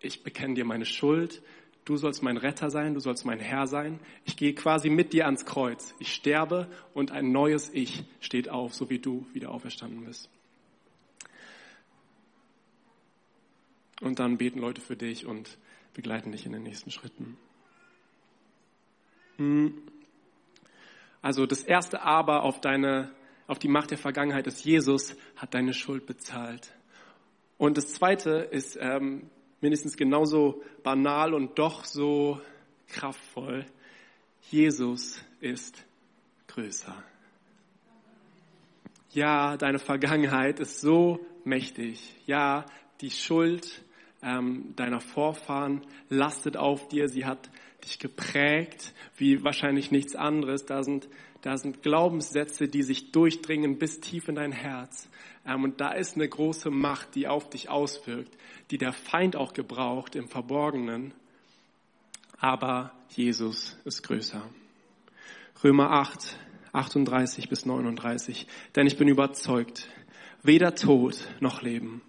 ich 0.00 0.24
bekenne 0.24 0.54
dir 0.54 0.64
meine 0.64 0.84
Schuld. 0.84 1.42
Du 1.84 1.96
sollst 1.96 2.24
mein 2.24 2.38
Retter 2.38 2.70
sein, 2.70 2.94
du 2.94 3.00
sollst 3.00 3.24
mein 3.24 3.38
Herr 3.38 3.68
sein. 3.68 4.00
Ich 4.24 4.36
gehe 4.36 4.52
quasi 4.52 4.90
mit 4.90 5.12
dir 5.12 5.26
ans 5.26 5.46
Kreuz. 5.46 5.94
Ich 6.00 6.12
sterbe 6.12 6.68
und 6.92 7.12
ein 7.12 7.30
neues 7.30 7.70
Ich 7.72 8.02
steht 8.18 8.48
auf, 8.48 8.74
so 8.74 8.90
wie 8.90 8.98
du 8.98 9.28
wieder 9.32 9.52
auferstanden 9.52 10.04
bist. 10.04 10.28
Und 14.00 14.18
dann 14.18 14.38
beten 14.38 14.58
Leute 14.58 14.80
für 14.80 14.96
dich 14.96 15.24
und 15.24 15.56
begleiten 15.94 16.32
dich 16.32 16.44
in 16.44 16.52
den 16.52 16.62
nächsten 16.62 16.90
Schritten. 16.90 17.36
Hm. 19.36 19.82
Also 21.22 21.46
das 21.46 21.62
erste 21.62 22.02
Aber 22.02 22.42
auf 22.42 22.60
deine, 22.60 23.10
auf 23.46 23.58
die 23.58 23.68
Macht 23.68 23.90
der 23.90 23.98
Vergangenheit 23.98 24.46
ist, 24.46 24.64
Jesus 24.64 25.16
hat 25.36 25.54
deine 25.54 25.72
Schuld 25.72 26.06
bezahlt. 26.06 26.72
Und 27.56 27.78
das 27.78 27.94
zweite 27.94 28.30
ist 28.50 28.76
ähm, 28.78 29.30
mindestens 29.60 29.96
genauso 29.96 30.62
banal 30.82 31.32
und 31.32 31.58
doch 31.58 31.84
so 31.84 32.40
kraftvoll. 32.88 33.64
Jesus 34.50 35.18
ist 35.40 35.84
größer. 36.48 37.02
Ja, 39.12 39.56
deine 39.56 39.78
Vergangenheit 39.78 40.60
ist 40.60 40.80
so 40.80 41.24
mächtig. 41.44 42.16
Ja, 42.26 42.66
die 43.00 43.10
Schuld 43.10 43.82
ähm, 44.24 44.74
deiner 44.76 45.00
Vorfahren 45.00 45.82
lastet 46.08 46.56
auf 46.56 46.88
dir. 46.88 47.08
Sie 47.08 47.24
hat 47.24 47.50
dich 47.84 47.98
geprägt 47.98 48.94
wie 49.16 49.44
wahrscheinlich 49.44 49.90
nichts 49.90 50.16
anderes. 50.16 50.64
Da 50.64 50.82
sind, 50.82 51.08
da 51.42 51.56
sind 51.56 51.82
Glaubenssätze, 51.82 52.68
die 52.68 52.82
sich 52.82 53.12
durchdringen 53.12 53.78
bis 53.78 54.00
tief 54.00 54.28
in 54.28 54.36
dein 54.36 54.52
Herz. 54.52 55.08
Ähm, 55.46 55.64
und 55.64 55.80
da 55.80 55.92
ist 55.92 56.16
eine 56.16 56.28
große 56.28 56.70
Macht, 56.70 57.14
die 57.14 57.28
auf 57.28 57.50
dich 57.50 57.68
auswirkt, 57.68 58.36
die 58.70 58.78
der 58.78 58.92
Feind 58.92 59.36
auch 59.36 59.52
gebraucht 59.52 60.16
im 60.16 60.28
Verborgenen. 60.28 61.12
Aber 62.38 62.92
Jesus 63.10 63.76
ist 63.84 64.02
größer. 64.02 64.42
Römer 65.62 65.90
8, 65.92 66.36
38 66.72 67.48
bis 67.48 67.64
39. 67.64 68.46
Denn 68.74 68.86
ich 68.86 68.96
bin 68.96 69.08
überzeugt, 69.08 69.88
weder 70.42 70.74
Tod 70.74 71.16
noch 71.40 71.62
Leben, 71.62 72.02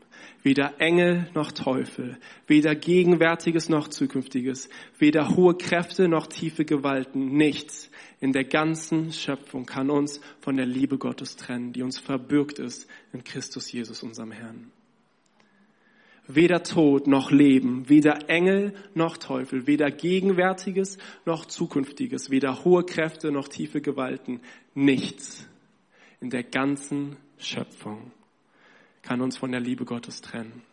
weder 0.43 0.79
Engel 0.79 1.27
noch 1.33 1.51
Teufel, 1.51 2.17
weder 2.47 2.75
Gegenwärtiges 2.75 3.69
noch 3.69 3.87
Zukünftiges, 3.87 4.69
weder 4.97 5.35
hohe 5.35 5.55
Kräfte 5.55 6.07
noch 6.07 6.27
tiefe 6.27 6.65
Gewalten, 6.65 7.35
nichts 7.37 7.89
in 8.19 8.33
der 8.33 8.43
ganzen 8.43 9.11
Schöpfung 9.11 9.65
kann 9.65 9.89
uns 9.89 10.21
von 10.39 10.57
der 10.57 10.65
Liebe 10.65 10.97
Gottes 10.97 11.35
trennen, 11.35 11.73
die 11.73 11.83
uns 11.83 11.99
verbürgt 11.99 12.59
ist 12.59 12.87
in 13.13 13.23
Christus 13.23 13.71
Jesus, 13.71 14.03
unserem 14.03 14.31
Herrn. 14.31 14.71
Weder 16.27 16.63
Tod 16.63 17.05
noch 17.05 17.29
Leben, 17.29 17.87
weder 17.87 18.29
Engel 18.29 18.73
noch 18.95 19.17
Teufel, 19.17 19.67
weder 19.67 19.91
Gegenwärtiges 19.91 20.97
noch 21.25 21.45
Zukünftiges, 21.45 22.31
weder 22.31 22.65
hohe 22.65 22.83
Kräfte 22.83 23.31
noch 23.31 23.47
tiefe 23.47 23.79
Gewalten, 23.79 24.41
nichts 24.73 25.47
in 26.19 26.31
der 26.31 26.43
ganzen 26.43 27.17
Schöpfung 27.37 28.11
kann 29.05 29.21
uns 29.21 29.37
von 29.37 29.51
der 29.51 29.61
Liebe 29.61 29.85
Gottes 29.85 30.21
trennen. 30.21 30.63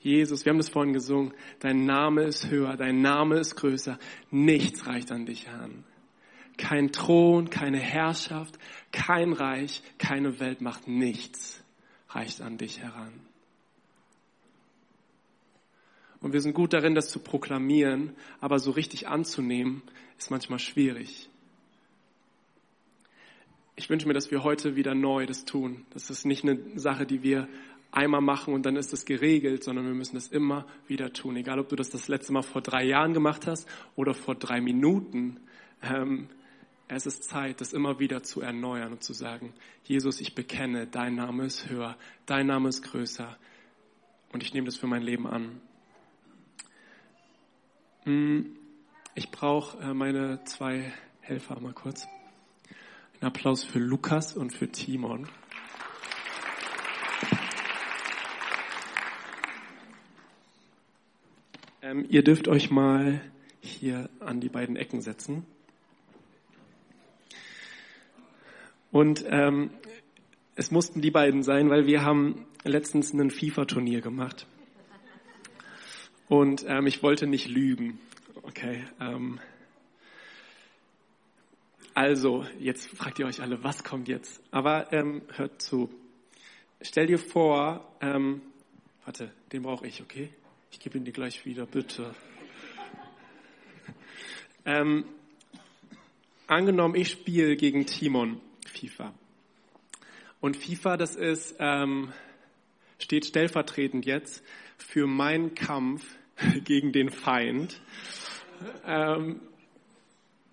Jesus, 0.00 0.44
wir 0.44 0.50
haben 0.50 0.58
das 0.58 0.70
vorhin 0.70 0.92
gesungen, 0.92 1.34
dein 1.60 1.84
Name 1.84 2.22
ist 2.22 2.48
höher, 2.48 2.76
dein 2.76 3.02
Name 3.02 3.38
ist 3.38 3.56
größer, 3.56 3.98
nichts 4.30 4.86
reicht 4.86 5.12
an 5.12 5.26
dich 5.26 5.46
heran. 5.46 5.84
Kein 6.56 6.90
Thron, 6.90 7.50
keine 7.50 7.78
Herrschaft, 7.78 8.58
kein 8.90 9.32
Reich, 9.32 9.82
keine 9.98 10.40
Weltmacht, 10.40 10.88
nichts 10.88 11.62
reicht 12.08 12.40
an 12.40 12.56
dich 12.58 12.80
heran. 12.80 13.12
Und 16.20 16.32
wir 16.32 16.40
sind 16.40 16.54
gut 16.54 16.72
darin, 16.72 16.94
das 16.94 17.10
zu 17.10 17.20
proklamieren, 17.20 18.14
aber 18.40 18.58
so 18.58 18.70
richtig 18.70 19.08
anzunehmen, 19.08 19.82
ist 20.16 20.30
manchmal 20.30 20.58
schwierig 20.58 21.28
ich 23.78 23.88
wünsche 23.88 24.08
mir, 24.08 24.14
dass 24.14 24.32
wir 24.32 24.42
heute 24.42 24.74
wieder 24.74 24.96
neu 24.96 25.24
das 25.24 25.44
tun. 25.44 25.86
Das 25.90 26.10
ist 26.10 26.26
nicht 26.26 26.42
eine 26.42 26.58
Sache, 26.74 27.06
die 27.06 27.22
wir 27.22 27.46
einmal 27.92 28.20
machen 28.20 28.52
und 28.52 28.66
dann 28.66 28.74
ist 28.74 28.92
es 28.92 29.04
geregelt, 29.04 29.62
sondern 29.62 29.86
wir 29.86 29.94
müssen 29.94 30.16
das 30.16 30.26
immer 30.26 30.66
wieder 30.88 31.12
tun. 31.12 31.36
Egal, 31.36 31.60
ob 31.60 31.68
du 31.68 31.76
das 31.76 31.88
das 31.88 32.08
letzte 32.08 32.32
Mal 32.32 32.42
vor 32.42 32.60
drei 32.60 32.84
Jahren 32.84 33.14
gemacht 33.14 33.46
hast 33.46 33.68
oder 33.94 34.14
vor 34.14 34.34
drei 34.34 34.60
Minuten. 34.60 35.38
Ähm, 35.80 36.28
es 36.88 37.06
ist 37.06 37.22
Zeit, 37.22 37.60
das 37.60 37.72
immer 37.72 38.00
wieder 38.00 38.24
zu 38.24 38.40
erneuern 38.40 38.92
und 38.92 39.04
zu 39.04 39.12
sagen, 39.12 39.54
Jesus, 39.84 40.20
ich 40.20 40.34
bekenne, 40.34 40.88
dein 40.88 41.14
Name 41.14 41.44
ist 41.44 41.70
höher, 41.70 41.96
dein 42.26 42.48
Name 42.48 42.70
ist 42.70 42.82
größer 42.82 43.38
und 44.32 44.42
ich 44.42 44.54
nehme 44.54 44.66
das 44.66 44.76
für 44.76 44.88
mein 44.88 45.02
Leben 45.02 45.28
an. 45.28 45.60
Hm, 48.02 48.56
ich 49.14 49.30
brauche 49.30 49.78
äh, 49.78 49.94
meine 49.94 50.42
zwei 50.44 50.92
Helfer 51.20 51.60
mal 51.60 51.74
kurz. 51.74 52.08
Ein 53.20 53.26
Applaus 53.26 53.64
für 53.64 53.80
Lukas 53.80 54.32
und 54.36 54.52
für 54.52 54.70
Timon. 54.70 55.28
Ähm, 61.82 62.06
ihr 62.08 62.22
dürft 62.22 62.46
euch 62.46 62.70
mal 62.70 63.20
hier 63.60 64.08
an 64.20 64.40
die 64.40 64.48
beiden 64.48 64.76
Ecken 64.76 65.00
setzen. 65.00 65.44
Und 68.92 69.24
ähm, 69.28 69.70
es 70.54 70.70
mussten 70.70 71.00
die 71.00 71.10
beiden 71.10 71.42
sein, 71.42 71.70
weil 71.70 71.86
wir 71.86 72.04
haben 72.04 72.46
letztens 72.62 73.12
ein 73.12 73.32
FIFA-Turnier 73.32 74.00
gemacht. 74.00 74.46
Und 76.28 76.64
ähm, 76.68 76.86
ich 76.86 77.02
wollte 77.02 77.26
nicht 77.26 77.48
lügen. 77.48 77.98
Okay. 78.44 78.84
Ähm, 79.00 79.40
also, 81.98 82.46
jetzt 82.60 82.96
fragt 82.96 83.18
ihr 83.18 83.26
euch 83.26 83.42
alle, 83.42 83.64
was 83.64 83.82
kommt 83.82 84.06
jetzt? 84.06 84.40
Aber 84.52 84.92
ähm, 84.92 85.22
hört 85.34 85.60
zu. 85.60 85.90
Stell 86.80 87.08
dir 87.08 87.18
vor, 87.18 87.92
ähm, 88.00 88.40
warte, 89.04 89.32
den 89.50 89.62
brauche 89.62 89.84
ich, 89.84 90.00
okay? 90.00 90.30
Ich 90.70 90.78
gebe 90.78 90.96
ihn 90.96 91.04
dir 91.04 91.10
gleich 91.10 91.44
wieder, 91.44 91.66
bitte. 91.66 92.14
Ähm, 94.64 95.06
angenommen, 96.46 96.94
ich 96.94 97.10
spiele 97.10 97.56
gegen 97.56 97.86
Timon 97.86 98.40
FIFA. 98.66 99.12
Und 100.40 100.56
FIFA, 100.56 100.98
das 100.98 101.16
ist, 101.16 101.56
ähm, 101.58 102.12
steht 103.00 103.24
stellvertretend 103.24 104.06
jetzt 104.06 104.44
für 104.76 105.08
meinen 105.08 105.54
Kampf 105.54 106.04
gegen 106.64 106.92
den 106.92 107.10
Feind 107.10 107.80
ähm, 108.84 109.40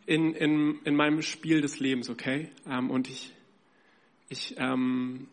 in, 0.06 0.34
in, 0.34 0.80
in 0.84 0.96
meinem 0.96 1.22
Spiel 1.22 1.62
des 1.62 1.80
Lebens, 1.80 2.10
okay? 2.10 2.50
Ähm, 2.68 2.90
und 2.90 3.10
ich, 3.10 3.34
ich 4.30 4.56
ähm, 4.58 5.28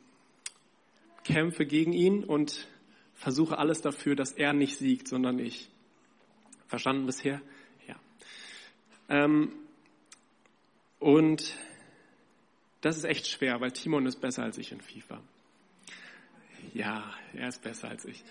kämpfe 1.25 1.67
gegen 1.67 1.93
ihn 1.93 2.25
und 2.25 2.69
versuche 3.15 3.59
alles 3.59 3.81
dafür, 3.81 4.17
dass 4.17 4.33
er 4.33 4.53
nicht 4.53 4.79
siegt, 4.79 5.09
sondern 5.09 5.39
ich. 5.39 5.69
Verstanden 6.67 7.05
bisher? 7.05 7.43
Ja. 7.87 7.97
Ähm, 9.09 9.53
und 10.99 11.55
das 12.81 12.97
ist 12.97 13.05
echt 13.05 13.27
schwer, 13.27 13.61
weil 13.61 13.73
Timon 13.73 14.07
ist 14.07 14.21
besser 14.21 14.43
als 14.43 14.57
ich 14.57 14.73
in 14.73 14.81
FIFA. 14.81 15.21
Ja, 16.75 17.13
er 17.35 17.49
ist 17.49 17.63
besser 17.63 17.89
als 17.89 18.05
ich. 18.05 18.25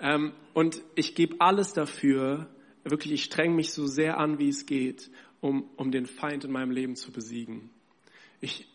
Ähm, 0.00 0.32
und 0.54 0.82
ich 0.94 1.14
gebe 1.14 1.36
alles 1.40 1.72
dafür, 1.74 2.48
wirklich, 2.84 3.12
ich 3.12 3.24
streng 3.24 3.54
mich 3.54 3.72
so 3.72 3.86
sehr 3.86 4.18
an, 4.18 4.38
wie 4.38 4.48
es 4.48 4.66
geht, 4.66 5.10
um, 5.42 5.68
um 5.76 5.90
den 5.90 6.06
Feind 6.06 6.44
in 6.44 6.52
meinem 6.52 6.70
Leben 6.70 6.96
zu 6.96 7.12
besiegen. 7.12 7.68
Ich, 8.40 8.66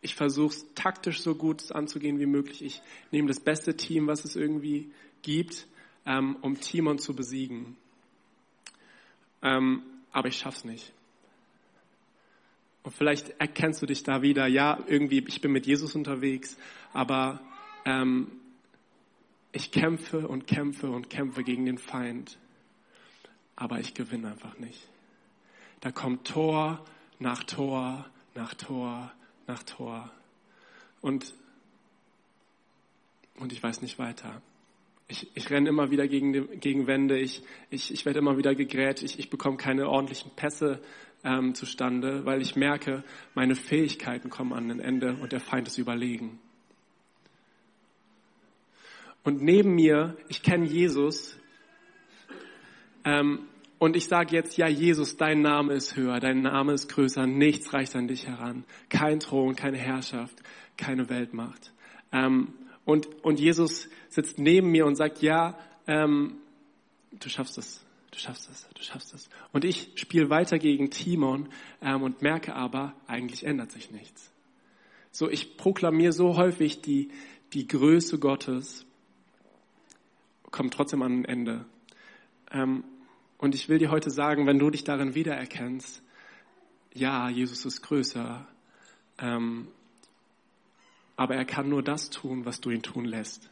ich 0.00 0.16
versuche 0.16 0.54
es 0.54 0.74
taktisch 0.74 1.20
so 1.20 1.36
gut 1.36 1.70
anzugehen 1.70 2.18
wie 2.18 2.26
möglich. 2.26 2.62
Ich 2.62 2.82
nehme 3.12 3.28
das 3.28 3.38
beste 3.38 3.76
Team, 3.76 4.08
was 4.08 4.24
es 4.24 4.34
irgendwie 4.34 4.90
gibt, 5.22 5.68
ähm, 6.06 6.36
um 6.40 6.58
Timon 6.60 6.98
zu 6.98 7.14
besiegen. 7.14 7.76
Ähm, 9.42 9.82
aber 10.12 10.28
ich 10.28 10.38
schaff's 10.38 10.64
nicht. 10.64 10.92
Und 12.82 12.92
vielleicht 12.92 13.30
erkennst 13.38 13.82
du 13.82 13.86
dich 13.86 14.02
da 14.02 14.22
wieder, 14.22 14.46
ja, 14.46 14.82
irgendwie, 14.86 15.24
ich 15.26 15.40
bin 15.40 15.52
mit 15.52 15.66
Jesus 15.66 15.94
unterwegs, 15.94 16.56
aber 16.92 17.40
ähm, 17.84 18.30
ich 19.52 19.70
kämpfe 19.70 20.26
und 20.26 20.46
kämpfe 20.46 20.90
und 20.90 21.10
kämpfe 21.10 21.44
gegen 21.44 21.66
den 21.66 21.78
Feind, 21.78 22.38
aber 23.56 23.78
ich 23.80 23.94
gewinne 23.94 24.32
einfach 24.32 24.58
nicht. 24.58 24.88
Da 25.84 25.92
kommt 25.92 26.26
Tor 26.26 26.82
nach 27.18 27.44
Tor 27.44 28.06
nach 28.34 28.54
Tor 28.54 29.12
nach 29.46 29.62
Tor 29.64 30.10
und, 31.02 31.34
und 33.38 33.52
ich 33.52 33.62
weiß 33.62 33.82
nicht 33.82 33.98
weiter. 33.98 34.40
Ich, 35.08 35.28
ich 35.36 35.50
renne 35.50 35.68
immer 35.68 35.90
wieder 35.90 36.08
gegen, 36.08 36.58
gegen 36.58 36.86
Wände, 36.86 37.18
ich, 37.18 37.42
ich, 37.68 37.92
ich 37.92 38.06
werde 38.06 38.20
immer 38.20 38.38
wieder 38.38 38.54
gegrätscht, 38.54 39.02
ich, 39.02 39.18
ich 39.18 39.28
bekomme 39.28 39.58
keine 39.58 39.86
ordentlichen 39.86 40.30
Pässe 40.34 40.80
ähm, 41.22 41.54
zustande, 41.54 42.24
weil 42.24 42.40
ich 42.40 42.56
merke, 42.56 43.04
meine 43.34 43.54
Fähigkeiten 43.54 44.30
kommen 44.30 44.54
an 44.54 44.70
ein 44.70 44.80
Ende 44.80 45.14
und 45.20 45.32
der 45.32 45.40
Feind 45.40 45.68
ist 45.68 45.76
überlegen. 45.76 46.38
Und 49.22 49.42
neben 49.42 49.74
mir, 49.74 50.16
ich 50.28 50.42
kenne 50.42 50.64
Jesus, 50.64 51.36
ähm, 53.04 53.46
und 53.84 53.96
ich 53.96 54.06
sage 54.06 54.34
jetzt, 54.34 54.56
ja 54.56 54.66
Jesus, 54.66 55.16
dein 55.16 55.42
Name 55.42 55.74
ist 55.74 55.94
höher, 55.96 56.18
dein 56.20 56.42
Name 56.42 56.72
ist 56.72 56.88
größer, 56.88 57.26
nichts 57.26 57.72
reicht 57.72 57.94
an 57.96 58.08
dich 58.08 58.26
heran. 58.26 58.64
Kein 58.88 59.20
Thron, 59.20 59.56
keine 59.56 59.78
Herrschaft, 59.78 60.42
keine 60.76 61.08
Weltmacht. 61.10 61.72
Ähm, 62.10 62.54
und, 62.84 63.06
und 63.22 63.38
Jesus 63.38 63.88
sitzt 64.08 64.38
neben 64.38 64.70
mir 64.70 64.86
und 64.86 64.96
sagt, 64.96 65.22
ja, 65.22 65.58
ähm, 65.86 66.36
du 67.12 67.28
schaffst 67.28 67.58
es 67.58 67.84
du 68.14 68.20
schaffst 68.20 68.48
es, 68.48 68.68
du 68.74 68.82
schaffst 68.82 69.12
es. 69.12 69.28
Und 69.52 69.64
ich 69.64 69.90
spiele 69.96 70.30
weiter 70.30 70.58
gegen 70.58 70.90
Timon 70.90 71.48
ähm, 71.82 72.02
und 72.02 72.22
merke 72.22 72.54
aber, 72.54 72.94
eigentlich 73.06 73.44
ändert 73.44 73.72
sich 73.72 73.90
nichts. 73.90 74.32
So, 75.10 75.28
ich 75.28 75.56
proklamiere 75.56 76.12
so 76.12 76.36
häufig 76.36 76.80
die, 76.80 77.10
die 77.52 77.66
Größe 77.66 78.18
Gottes, 78.18 78.86
kommt 80.50 80.74
trotzdem 80.74 81.02
an 81.02 81.20
ein 81.20 81.24
Ende. 81.24 81.64
Ähm, 82.52 82.84
und 83.44 83.54
ich 83.54 83.68
will 83.68 83.78
dir 83.78 83.90
heute 83.90 84.10
sagen, 84.10 84.46
wenn 84.46 84.58
du 84.58 84.70
dich 84.70 84.84
darin 84.84 85.14
wiedererkennst, 85.14 86.02
ja, 86.94 87.28
Jesus 87.28 87.64
ist 87.64 87.82
größer, 87.82 88.46
ähm, 89.18 89.68
aber 91.16 91.36
er 91.36 91.44
kann 91.44 91.68
nur 91.68 91.82
das 91.82 92.10
tun, 92.10 92.44
was 92.44 92.60
du 92.60 92.70
ihn 92.70 92.82
tun 92.82 93.04
lässt 93.04 93.48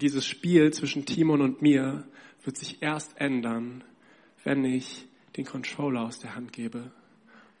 dieses 0.00 0.26
Spiel 0.26 0.72
zwischen 0.72 1.04
Timon 1.04 1.40
und 1.42 1.62
mir 1.62 2.04
wird 2.42 2.56
sich 2.56 2.82
erst 2.82 3.20
ändern, 3.20 3.84
wenn 4.44 4.64
ich 4.64 5.06
den 5.36 5.44
Controller 5.44 6.02
aus 6.02 6.18
der 6.18 6.34
Hand 6.34 6.52
gebe 6.52 6.90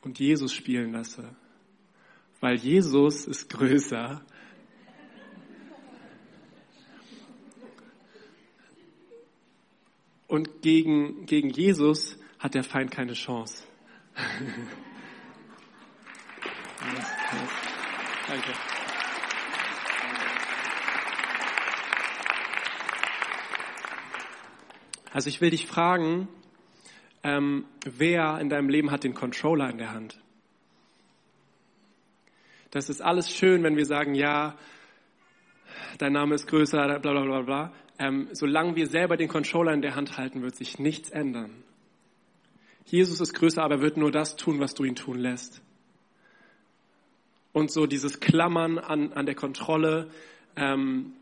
und 0.02 0.18
Jesus 0.18 0.52
spielen 0.52 0.92
lasse. 0.92 1.36
Weil 2.40 2.56
Jesus 2.56 3.26
ist 3.26 3.50
größer. 3.50 4.24
Und 10.30 10.62
gegen, 10.62 11.26
gegen 11.26 11.50
Jesus 11.50 12.16
hat 12.38 12.54
der 12.54 12.62
Feind 12.62 12.92
keine 12.92 13.14
Chance. 13.14 13.64
Danke. 18.28 18.52
Also 25.12 25.28
ich 25.28 25.40
will 25.40 25.50
dich 25.50 25.66
fragen, 25.66 26.28
ähm, 27.24 27.66
wer 27.84 28.38
in 28.38 28.48
deinem 28.48 28.68
Leben 28.68 28.92
hat 28.92 29.02
den 29.02 29.14
Controller 29.14 29.68
in 29.68 29.78
der 29.78 29.90
Hand? 29.90 30.20
Das 32.70 32.88
ist 32.88 33.02
alles 33.02 33.28
schön, 33.32 33.64
wenn 33.64 33.76
wir 33.76 33.84
sagen, 33.84 34.14
ja, 34.14 34.56
dein 35.98 36.12
Name 36.12 36.36
ist 36.36 36.46
größer, 36.46 37.00
bla 37.00 37.12
bla 37.12 37.24
bla 37.24 37.42
bla. 37.42 37.72
Ähm, 38.00 38.28
solange 38.32 38.76
wir 38.76 38.86
selber 38.86 39.18
den 39.18 39.28
Controller 39.28 39.74
in 39.74 39.82
der 39.82 39.94
Hand 39.94 40.16
halten, 40.16 40.40
wird 40.40 40.56
sich 40.56 40.78
nichts 40.78 41.10
ändern. 41.10 41.62
Jesus 42.86 43.20
ist 43.20 43.34
größer, 43.34 43.62
aber 43.62 43.74
er 43.76 43.82
wird 43.82 43.98
nur 43.98 44.10
das 44.10 44.36
tun, 44.36 44.58
was 44.58 44.72
du 44.72 44.84
ihn 44.84 44.96
tun 44.96 45.18
lässt. 45.18 45.60
Und 47.52 47.70
so 47.70 47.86
dieses 47.86 48.18
Klammern 48.18 48.78
an, 48.78 49.12
an 49.12 49.26
der 49.26 49.34
Kontrolle, 49.34 50.10
ähm, 50.56 51.12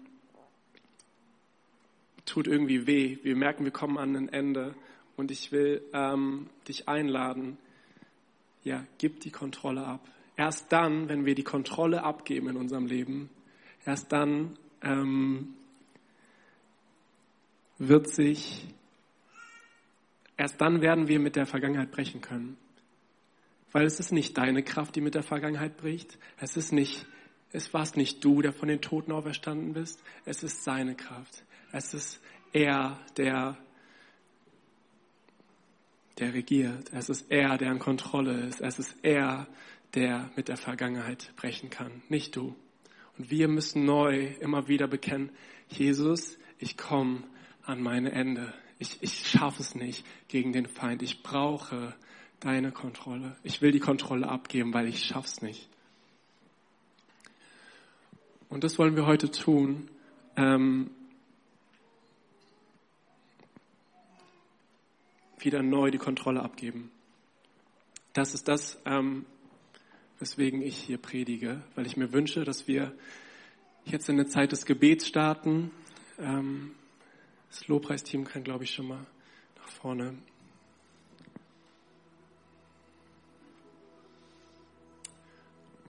tut 2.27 2.47
irgendwie 2.47 2.87
weh. 2.87 3.19
Wir 3.25 3.35
merken, 3.35 3.64
wir 3.64 3.73
kommen 3.73 3.99
an 3.99 4.14
ein 4.14 4.29
Ende. 4.29 4.77
Und 5.17 5.33
ich 5.33 5.51
will 5.51 5.83
ähm, 5.93 6.47
dich 6.69 6.88
einladen, 6.88 7.59
ja, 8.62 8.85
gib 8.99 9.19
die 9.21 9.33
Kontrolle 9.33 9.85
ab. 9.85 10.07
Erst 10.37 10.71
dann, 10.71 11.09
wenn 11.09 11.27
wir 11.27 11.35
die 11.35 11.43
Kontrolle 11.43 12.05
abgeben 12.05 12.51
in 12.51 12.57
unserem 12.57 12.87
Leben, 12.87 13.31
erst 13.85 14.12
dann 14.12 14.57
ähm, 14.81 15.55
wird 17.79 18.12
sich, 18.12 18.67
erst 20.37 20.61
dann 20.61 20.83
werden 20.83 21.09
wir 21.09 21.19
mit 21.19 21.37
der 21.37 21.47
Vergangenheit 21.47 21.91
brechen 21.91 22.21
können. 22.21 22.57
Weil 23.73 23.87
es 23.87 24.01
ist 24.01 24.12
nicht 24.12 24.37
deine 24.38 24.62
Kraft, 24.62 24.97
die 24.97 25.01
mit 25.01 25.14
der 25.14 25.23
Vergangenheit 25.23 25.77
bricht. 25.77 26.19
Es 26.38 26.57
ist 26.57 26.73
nicht, 26.73 27.07
es 27.53 27.73
warst 27.75 27.97
nicht 27.97 28.25
du, 28.25 28.41
der 28.41 28.53
von 28.53 28.69
den 28.69 28.81
Toten 28.81 29.12
auferstanden 29.12 29.75
bist. 29.75 30.03
Es 30.25 30.43
ist 30.43 30.64
seine 30.64 30.95
Kraft. 30.95 31.45
Es 31.71 31.93
ist 31.93 32.21
er, 32.53 32.99
der, 33.19 33.59
der 36.19 36.33
regiert. 36.33 36.91
Es 36.93 37.11
ist 37.11 37.31
er, 37.31 37.59
der 37.59 37.71
in 37.71 37.79
Kontrolle 37.79 38.41
ist. 38.47 38.62
Es 38.62 38.79
ist 38.79 38.97
er, 39.03 39.47
der 39.95 40.31
mit 40.37 40.49
der 40.49 40.57
Vergangenheit 40.57 41.33
brechen 41.37 41.71
kann, 41.71 42.03
nicht 42.09 42.37
du. 42.37 42.55
Und 43.17 43.31
wir 43.31 43.49
müssen 43.49 43.85
neu 43.85 44.29
immer 44.41 44.69
wieder 44.69 44.87
bekennen, 44.87 45.31
Jesus, 45.69 46.38
ich 46.59 46.77
komme 46.77 47.25
an 47.68 47.83
meine 47.83 48.12
Ende. 48.12 48.52
Ich, 48.78 48.96
ich 49.02 49.28
schaffe 49.28 49.61
es 49.61 49.74
nicht 49.74 50.04
gegen 50.28 50.52
den 50.52 50.66
Feind. 50.66 51.02
Ich 51.02 51.22
brauche 51.22 51.94
deine 52.40 52.72
Kontrolle. 52.72 53.37
Ich 53.42 53.61
will 53.61 53.72
die 53.72 53.78
Kontrolle 53.78 54.28
abgeben, 54.28 54.72
weil 54.72 54.88
ich 54.88 55.04
schaff's 55.04 55.42
nicht. 55.42 55.68
Und 58.48 58.64
das 58.64 58.78
wollen 58.78 58.96
wir 58.96 59.04
heute 59.04 59.31
tun. 59.31 59.90
Ähm, 60.37 60.90
wieder 65.38 65.62
neu 65.62 65.90
die 65.90 65.98
Kontrolle 65.98 66.42
abgeben. 66.42 66.90
Das 68.14 68.33
ist 68.33 68.48
das, 68.48 68.81
ähm, 68.87 69.26
weswegen 70.18 70.62
ich 70.62 70.78
hier 70.78 70.96
predige, 70.96 71.62
weil 71.74 71.87
ich 71.87 71.98
mir 71.98 72.12
wünsche, 72.14 72.44
dass 72.44 72.66
wir 72.66 72.94
jetzt 73.85 74.09
in 74.09 74.18
eine 74.18 74.26
Zeit 74.26 74.52
des 74.52 74.64
Gebets 74.64 75.07
starten. 75.07 75.70
Ähm, 76.18 76.72
das 77.51 77.67
Lobpreisteam 77.69 78.25
kann, 78.25 78.45
glaube 78.45 78.65
ich, 78.65 78.71
schon 78.71 78.89
mal 78.89 79.07
nach 79.57 79.69
vorne. 79.69 80.15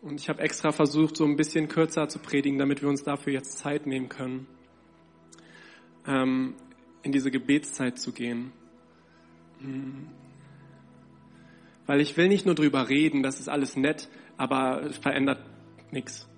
Und 0.01 0.19
ich 0.19 0.29
habe 0.29 0.41
extra 0.41 0.71
versucht, 0.71 1.17
so 1.17 1.25
ein 1.25 1.35
bisschen 1.35 1.67
kürzer 1.67 2.07
zu 2.07 2.19
predigen, 2.19 2.57
damit 2.57 2.81
wir 2.81 2.87
uns 2.87 3.03
dafür 3.03 3.33
jetzt 3.33 3.57
Zeit 3.57 3.85
nehmen 3.85 4.07
können, 4.07 4.47
ähm, 6.07 6.55
in 7.03 7.11
diese 7.11 7.31
Gebetszeit 7.31 7.99
zu 7.99 8.13
gehen. 8.13 8.53
Hm. 9.59 10.07
Weil 11.85 11.99
ich 11.99 12.15
will 12.15 12.29
nicht 12.29 12.45
nur 12.45 12.55
drüber 12.55 12.87
reden, 12.87 13.23
das 13.23 13.39
ist 13.39 13.49
alles 13.49 13.75
nett, 13.75 14.09
aber 14.37 14.83
es 14.83 14.97
verändert 14.97 15.43
nichts. 15.91 16.28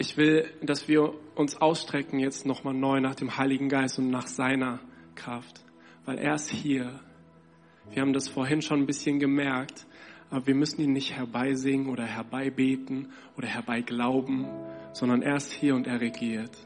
Ich 0.00 0.16
will, 0.16 0.50
dass 0.62 0.88
wir 0.88 1.12
uns 1.34 1.56
ausstrecken 1.60 2.18
jetzt 2.18 2.46
nochmal 2.46 2.74
neu 2.74 3.00
nach 3.00 3.14
dem 3.14 3.36
Heiligen 3.36 3.68
Geist 3.68 3.98
und 3.98 4.10
nach 4.10 4.26
seiner 4.26 4.80
Kraft, 5.14 5.60
weil 6.06 6.18
er 6.18 6.34
ist 6.34 6.50
hier. 6.50 6.98
Wir 7.92 8.02
haben 8.02 8.12
das 8.12 8.28
vorhin 8.28 8.62
schon 8.62 8.80
ein 8.80 8.86
bisschen 8.86 9.18
gemerkt 9.18 9.86
aber 10.30 10.46
wir 10.46 10.54
müssen 10.54 10.80
ihn 10.80 10.92
nicht 10.92 11.16
herbeisingen 11.16 11.88
oder 11.88 12.04
herbeibeten 12.04 13.12
oder 13.36 13.48
herbeiglauben, 13.48 14.46
sondern 14.92 15.22
er 15.22 15.36
ist 15.36 15.52
hier 15.52 15.74
und 15.74 15.86
er 15.88 16.00
regiert. 16.00 16.56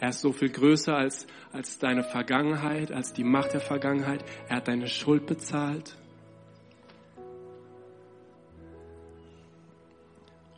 Er 0.00 0.08
ist 0.08 0.20
so 0.20 0.32
viel 0.32 0.50
größer 0.50 0.96
als, 0.96 1.28
als 1.52 1.78
deine 1.78 2.02
Vergangenheit, 2.02 2.90
als 2.90 3.12
die 3.12 3.22
Macht 3.22 3.52
der 3.52 3.60
Vergangenheit. 3.60 4.24
Er 4.48 4.56
hat 4.56 4.66
deine 4.66 4.88
Schuld 4.88 5.26
bezahlt. 5.26 5.96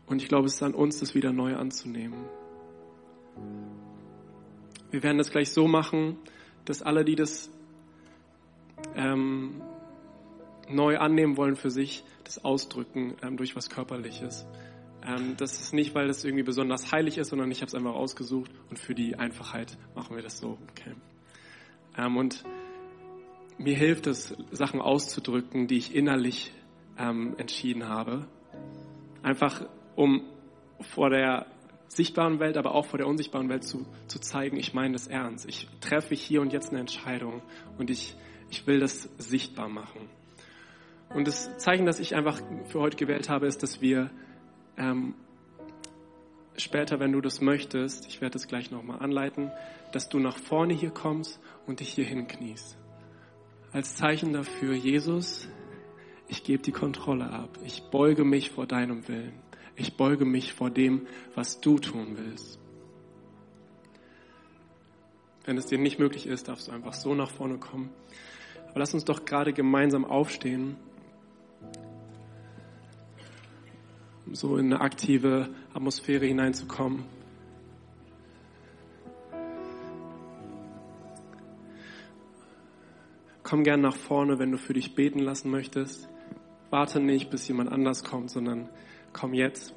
Und 0.06 0.22
ich 0.22 0.28
glaube, 0.28 0.46
es 0.46 0.54
ist 0.54 0.62
an 0.62 0.74
uns, 0.74 1.00
das 1.00 1.14
wieder 1.14 1.32
neu 1.32 1.56
anzunehmen. 1.56 2.24
Wir 4.90 5.02
werden 5.02 5.18
das 5.18 5.30
gleich 5.30 5.50
so 5.50 5.66
machen, 5.66 6.18
dass 6.64 6.82
alle, 6.82 7.04
die 7.04 7.16
das 7.16 7.50
ähm, 8.94 9.62
neu 10.68 10.98
annehmen 10.98 11.36
wollen 11.36 11.56
für 11.56 11.70
sich, 11.70 12.04
das 12.24 12.44
ausdrücken 12.44 13.16
ähm, 13.22 13.36
durch 13.36 13.56
was 13.56 13.70
Körperliches. 13.70 14.46
Ähm, 15.06 15.36
das 15.36 15.60
ist 15.60 15.74
nicht, 15.74 15.94
weil 15.94 16.06
das 16.06 16.24
irgendwie 16.24 16.44
besonders 16.44 16.92
heilig 16.92 17.18
ist, 17.18 17.28
sondern 17.28 17.50
ich 17.50 17.60
habe 17.60 17.66
es 17.66 17.74
einfach 17.74 17.94
ausgesucht 17.94 18.50
und 18.70 18.78
für 18.78 18.94
die 18.94 19.16
Einfachheit 19.16 19.76
machen 19.94 20.16
wir 20.16 20.22
das 20.22 20.38
so. 20.38 20.58
Okay. 20.70 20.94
Ähm, 21.96 22.16
und 22.16 22.44
mir 23.58 23.76
hilft 23.76 24.06
es, 24.06 24.34
Sachen 24.50 24.80
auszudrücken, 24.80 25.66
die 25.66 25.76
ich 25.76 25.94
innerlich 25.94 26.52
ähm, 26.98 27.34
entschieden 27.36 27.88
habe. 27.88 28.26
Einfach 29.22 29.66
um 29.96 30.22
vor 30.80 31.10
der 31.10 31.46
sichtbaren 31.88 32.40
Welt, 32.40 32.56
aber 32.56 32.74
auch 32.74 32.86
vor 32.86 32.98
der 32.98 33.06
unsichtbaren 33.06 33.48
Welt 33.48 33.64
zu, 33.64 33.86
zu 34.08 34.18
zeigen, 34.18 34.56
ich 34.56 34.74
meine 34.74 34.94
das 34.94 35.06
ernst. 35.06 35.48
Ich 35.48 35.68
treffe 35.80 36.14
hier 36.14 36.40
und 36.40 36.52
jetzt 36.52 36.70
eine 36.70 36.80
Entscheidung 36.80 37.42
und 37.78 37.90
ich, 37.90 38.16
ich 38.50 38.66
will 38.66 38.80
das 38.80 39.08
sichtbar 39.18 39.68
machen. 39.68 40.08
Und 41.10 41.28
das 41.28 41.56
Zeichen, 41.58 41.86
das 41.86 42.00
ich 42.00 42.16
einfach 42.16 42.40
für 42.66 42.80
heute 42.80 42.96
gewählt 42.96 43.28
habe, 43.28 43.46
ist, 43.46 43.62
dass 43.62 43.80
wir 43.80 44.10
ähm, 44.76 45.14
später, 46.56 46.98
wenn 46.98 47.12
du 47.12 47.20
das 47.20 47.40
möchtest, 47.40 48.06
ich 48.08 48.20
werde 48.20 48.32
das 48.32 48.48
gleich 48.48 48.70
nochmal 48.70 48.98
anleiten, 49.00 49.52
dass 49.92 50.08
du 50.08 50.18
nach 50.18 50.36
vorne 50.36 50.74
hier 50.74 50.90
kommst 50.90 51.40
und 51.66 51.80
dich 51.80 51.90
hier 51.90 52.04
hinkniest. 52.04 52.76
Als 53.72 53.96
Zeichen 53.96 54.32
dafür, 54.32 54.74
Jesus, 54.74 55.48
ich 56.28 56.42
gebe 56.42 56.62
die 56.62 56.72
Kontrolle 56.72 57.30
ab. 57.30 57.58
Ich 57.64 57.82
beuge 57.90 58.24
mich 58.24 58.50
vor 58.50 58.66
deinem 58.66 59.06
Willen. 59.08 59.43
Ich 59.76 59.96
beuge 59.96 60.24
mich 60.24 60.52
vor 60.52 60.70
dem, 60.70 61.06
was 61.34 61.60
du 61.60 61.78
tun 61.78 62.16
willst. 62.16 62.58
Wenn 65.44 65.58
es 65.58 65.66
dir 65.66 65.78
nicht 65.78 65.98
möglich 65.98 66.26
ist, 66.26 66.48
darfst 66.48 66.68
du 66.68 66.72
einfach 66.72 66.94
so 66.94 67.14
nach 67.14 67.30
vorne 67.30 67.58
kommen. 67.58 67.90
Aber 68.70 68.80
lass 68.80 68.94
uns 68.94 69.04
doch 69.04 69.24
gerade 69.24 69.52
gemeinsam 69.52 70.04
aufstehen 70.04 70.76
um 74.26 74.34
so 74.34 74.56
in 74.56 74.66
eine 74.66 74.80
aktive 74.80 75.50
Atmosphäre 75.72 76.26
hineinzukommen. 76.26 77.04
Komm 83.42 83.62
gern 83.62 83.82
nach 83.82 83.96
vorne, 83.96 84.38
wenn 84.38 84.50
du 84.50 84.58
für 84.58 84.72
dich 84.72 84.94
beten 84.94 85.18
lassen 85.18 85.50
möchtest. 85.50 86.08
Warte 86.70 86.98
nicht, 86.98 87.30
bis 87.30 87.46
jemand 87.46 87.70
anders 87.70 88.02
kommt, 88.02 88.30
sondern 88.30 88.68
komm 89.14 89.32
jetzt. 89.32 89.74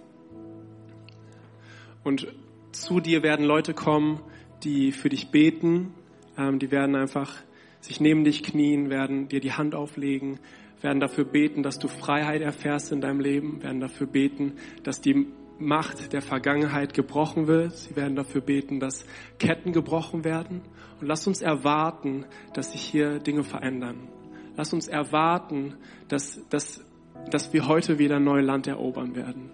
Und 2.04 2.28
zu 2.74 3.00
dir 3.00 3.24
werden 3.24 3.46
Leute 3.46 3.74
kommen, 3.74 4.22
die 4.64 4.92
für 4.92 5.10
dich 5.10 5.32
beten. 5.32 5.94
Ähm, 6.38 6.60
die 6.60 6.72
werden 6.72 6.96
einfach 6.96 7.34
sich 7.80 8.02
neben 8.02 8.24
dich 8.24 8.44
knien, 8.44 8.90
werden 8.90 9.30
dir 9.30 9.40
die 9.40 9.54
Hand 9.54 9.76
auflegen, 9.76 10.40
werden 10.82 11.00
dafür 11.00 11.26
beten, 11.26 11.64
dass 11.64 11.80
du 11.80 11.88
Freiheit 11.88 12.42
erfährst 12.42 12.92
in 12.92 13.02
deinem 13.02 13.20
Leben, 13.20 13.64
werden 13.64 13.80
dafür 13.80 14.08
beten, 14.08 14.54
dass 14.84 15.02
die 15.02 15.28
Macht 15.60 16.14
der 16.14 16.22
Vergangenheit 16.22 16.94
gebrochen 16.94 17.48
wird. 17.48 17.76
Sie 17.76 17.96
werden 17.96 18.16
dafür 18.16 18.42
beten, 18.42 18.80
dass 18.80 19.06
Ketten 19.40 19.72
gebrochen 19.72 20.24
werden. 20.24 20.62
Und 21.02 21.08
lass 21.08 21.26
uns 21.26 21.42
erwarten, 21.42 22.26
dass 22.54 22.74
sich 22.74 22.82
hier 22.82 23.20
Dinge 23.20 23.44
verändern. 23.44 24.08
Lass 24.56 24.74
uns 24.74 24.88
erwarten, 24.88 25.76
dass, 26.08 26.42
dass, 26.50 26.86
dass 27.32 27.54
wir 27.54 27.68
heute 27.68 28.00
wieder 28.00 28.20
neue 28.20 28.42
Land 28.42 28.68
erobern 28.68 29.16
werden 29.16 29.52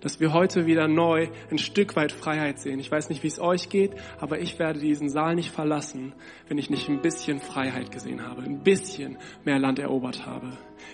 dass 0.00 0.20
wir 0.20 0.32
heute 0.32 0.66
wieder 0.66 0.88
neu 0.88 1.28
ein 1.50 1.58
Stück 1.58 1.96
weit 1.96 2.12
Freiheit 2.12 2.60
sehen. 2.60 2.78
Ich 2.78 2.90
weiß 2.90 3.08
nicht, 3.08 3.22
wie 3.22 3.28
es 3.28 3.40
euch 3.40 3.68
geht, 3.68 3.94
aber 4.18 4.40
ich 4.40 4.58
werde 4.58 4.80
diesen 4.80 5.08
Saal 5.08 5.34
nicht 5.34 5.50
verlassen, 5.50 6.12
wenn 6.48 6.58
ich 6.58 6.70
nicht 6.70 6.88
ein 6.88 7.00
bisschen 7.00 7.40
Freiheit 7.40 7.90
gesehen 7.90 8.22
habe, 8.22 8.42
ein 8.42 8.62
bisschen 8.62 9.18
mehr 9.44 9.58
Land 9.58 9.78
erobert 9.78 10.26
habe 10.26 10.52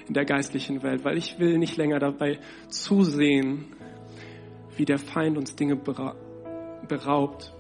in 0.09 0.15
der 0.15 0.25
geistlichen 0.25 0.83
Welt, 0.83 1.05
weil 1.05 1.19
ich 1.19 1.39
will 1.39 1.59
nicht 1.59 1.77
länger 1.77 1.99
dabei 1.99 2.39
zusehen, 2.69 3.67
wie 4.77 4.85
der 4.85 4.99
Feind 4.99 5.37
uns 5.37 5.55
Dinge 5.55 5.77
beraubt. 5.77 7.55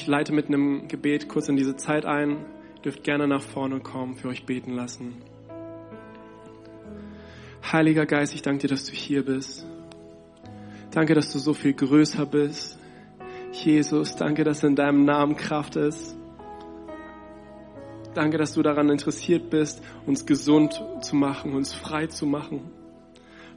Ich 0.00 0.06
leite 0.06 0.32
mit 0.32 0.46
einem 0.46 0.88
Gebet 0.88 1.28
kurz 1.28 1.50
in 1.50 1.56
diese 1.56 1.76
Zeit 1.76 2.06
ein 2.06 2.38
dürft 2.82 3.04
gerne 3.04 3.28
nach 3.28 3.42
vorne 3.42 3.80
kommen, 3.80 4.14
für 4.14 4.28
euch 4.28 4.46
beten 4.46 4.72
lassen. 4.72 5.16
Heiliger 7.70 8.06
Geist, 8.06 8.34
ich 8.34 8.40
danke 8.40 8.62
dir, 8.62 8.68
dass 8.68 8.86
du 8.86 8.92
hier 8.92 9.22
bist. 9.26 9.66
Danke, 10.90 11.12
dass 11.12 11.30
du 11.34 11.38
so 11.38 11.52
viel 11.52 11.74
größer 11.74 12.24
bist. 12.24 12.78
Jesus, 13.52 14.16
danke, 14.16 14.42
dass 14.42 14.64
in 14.64 14.74
deinem 14.74 15.04
Namen 15.04 15.36
Kraft 15.36 15.76
ist. 15.76 16.16
Danke, 18.14 18.38
dass 18.38 18.54
du 18.54 18.62
daran 18.62 18.88
interessiert 18.88 19.50
bist, 19.50 19.82
uns 20.06 20.24
gesund 20.24 20.82
zu 21.02 21.14
machen, 21.14 21.52
uns 21.52 21.74
frei 21.74 22.06
zu 22.06 22.24
machen 22.24 22.70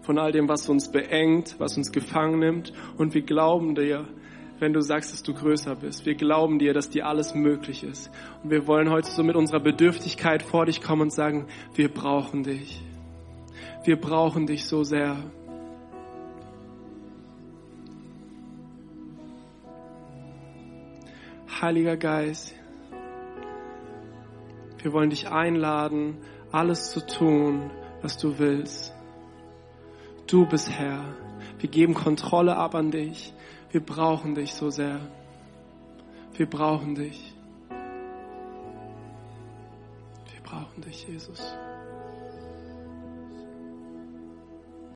von 0.02 0.20
all 0.20 0.34
dem, 0.34 0.50
was 0.50 0.68
uns 0.68 0.92
beengt, 0.92 1.56
was 1.60 1.78
uns 1.78 1.94
gefangen 1.94 2.40
nimmt. 2.40 2.74
Und 2.98 3.14
wir 3.14 3.22
glauben 3.22 3.76
dir, 3.76 4.06
wenn 4.64 4.72
du 4.72 4.82
sagst, 4.82 5.12
dass 5.12 5.22
du 5.24 5.34
größer 5.34 5.76
bist. 5.76 6.06
Wir 6.06 6.16
glauben 6.16 6.58
dir, 6.58 6.74
dass 6.74 6.90
dir 6.90 7.06
alles 7.06 7.36
möglich 7.36 7.84
ist. 7.84 8.10
Und 8.42 8.50
wir 8.50 8.66
wollen 8.66 8.90
heute 8.90 9.12
so 9.12 9.22
mit 9.22 9.36
unserer 9.36 9.60
Bedürftigkeit 9.60 10.42
vor 10.42 10.66
dich 10.66 10.82
kommen 10.82 11.02
und 11.02 11.14
sagen, 11.14 11.48
wir 11.76 11.94
brauchen 11.94 12.44
dich. 12.44 12.82
Wir 13.84 14.00
brauchen 14.00 14.48
dich 14.48 14.64
so 14.64 14.86
sehr. 14.86 15.18
Heiliger 21.62 21.98
Geist, 21.98 22.56
wir 24.82 24.94
wollen 24.94 25.10
dich 25.10 25.30
einladen, 25.30 26.18
alles 26.54 26.92
zu 26.92 27.06
tun, 27.06 27.70
was 28.02 28.18
du 28.18 28.40
willst. 28.40 28.94
Du 30.28 30.46
bist 30.46 30.70
Herr. 30.70 31.04
Wir 31.60 31.70
geben 31.70 31.94
Kontrolle 31.94 32.56
ab 32.56 32.76
an 32.76 32.92
dich. 32.92 33.34
Wir 33.74 33.84
brauchen 33.84 34.36
dich 34.36 34.54
so 34.54 34.70
sehr. 34.70 35.00
Wir 36.34 36.48
brauchen 36.48 36.94
dich. 36.94 37.34
Wir 40.32 40.42
brauchen 40.44 40.84
dich, 40.84 41.08
Jesus. 41.08 41.42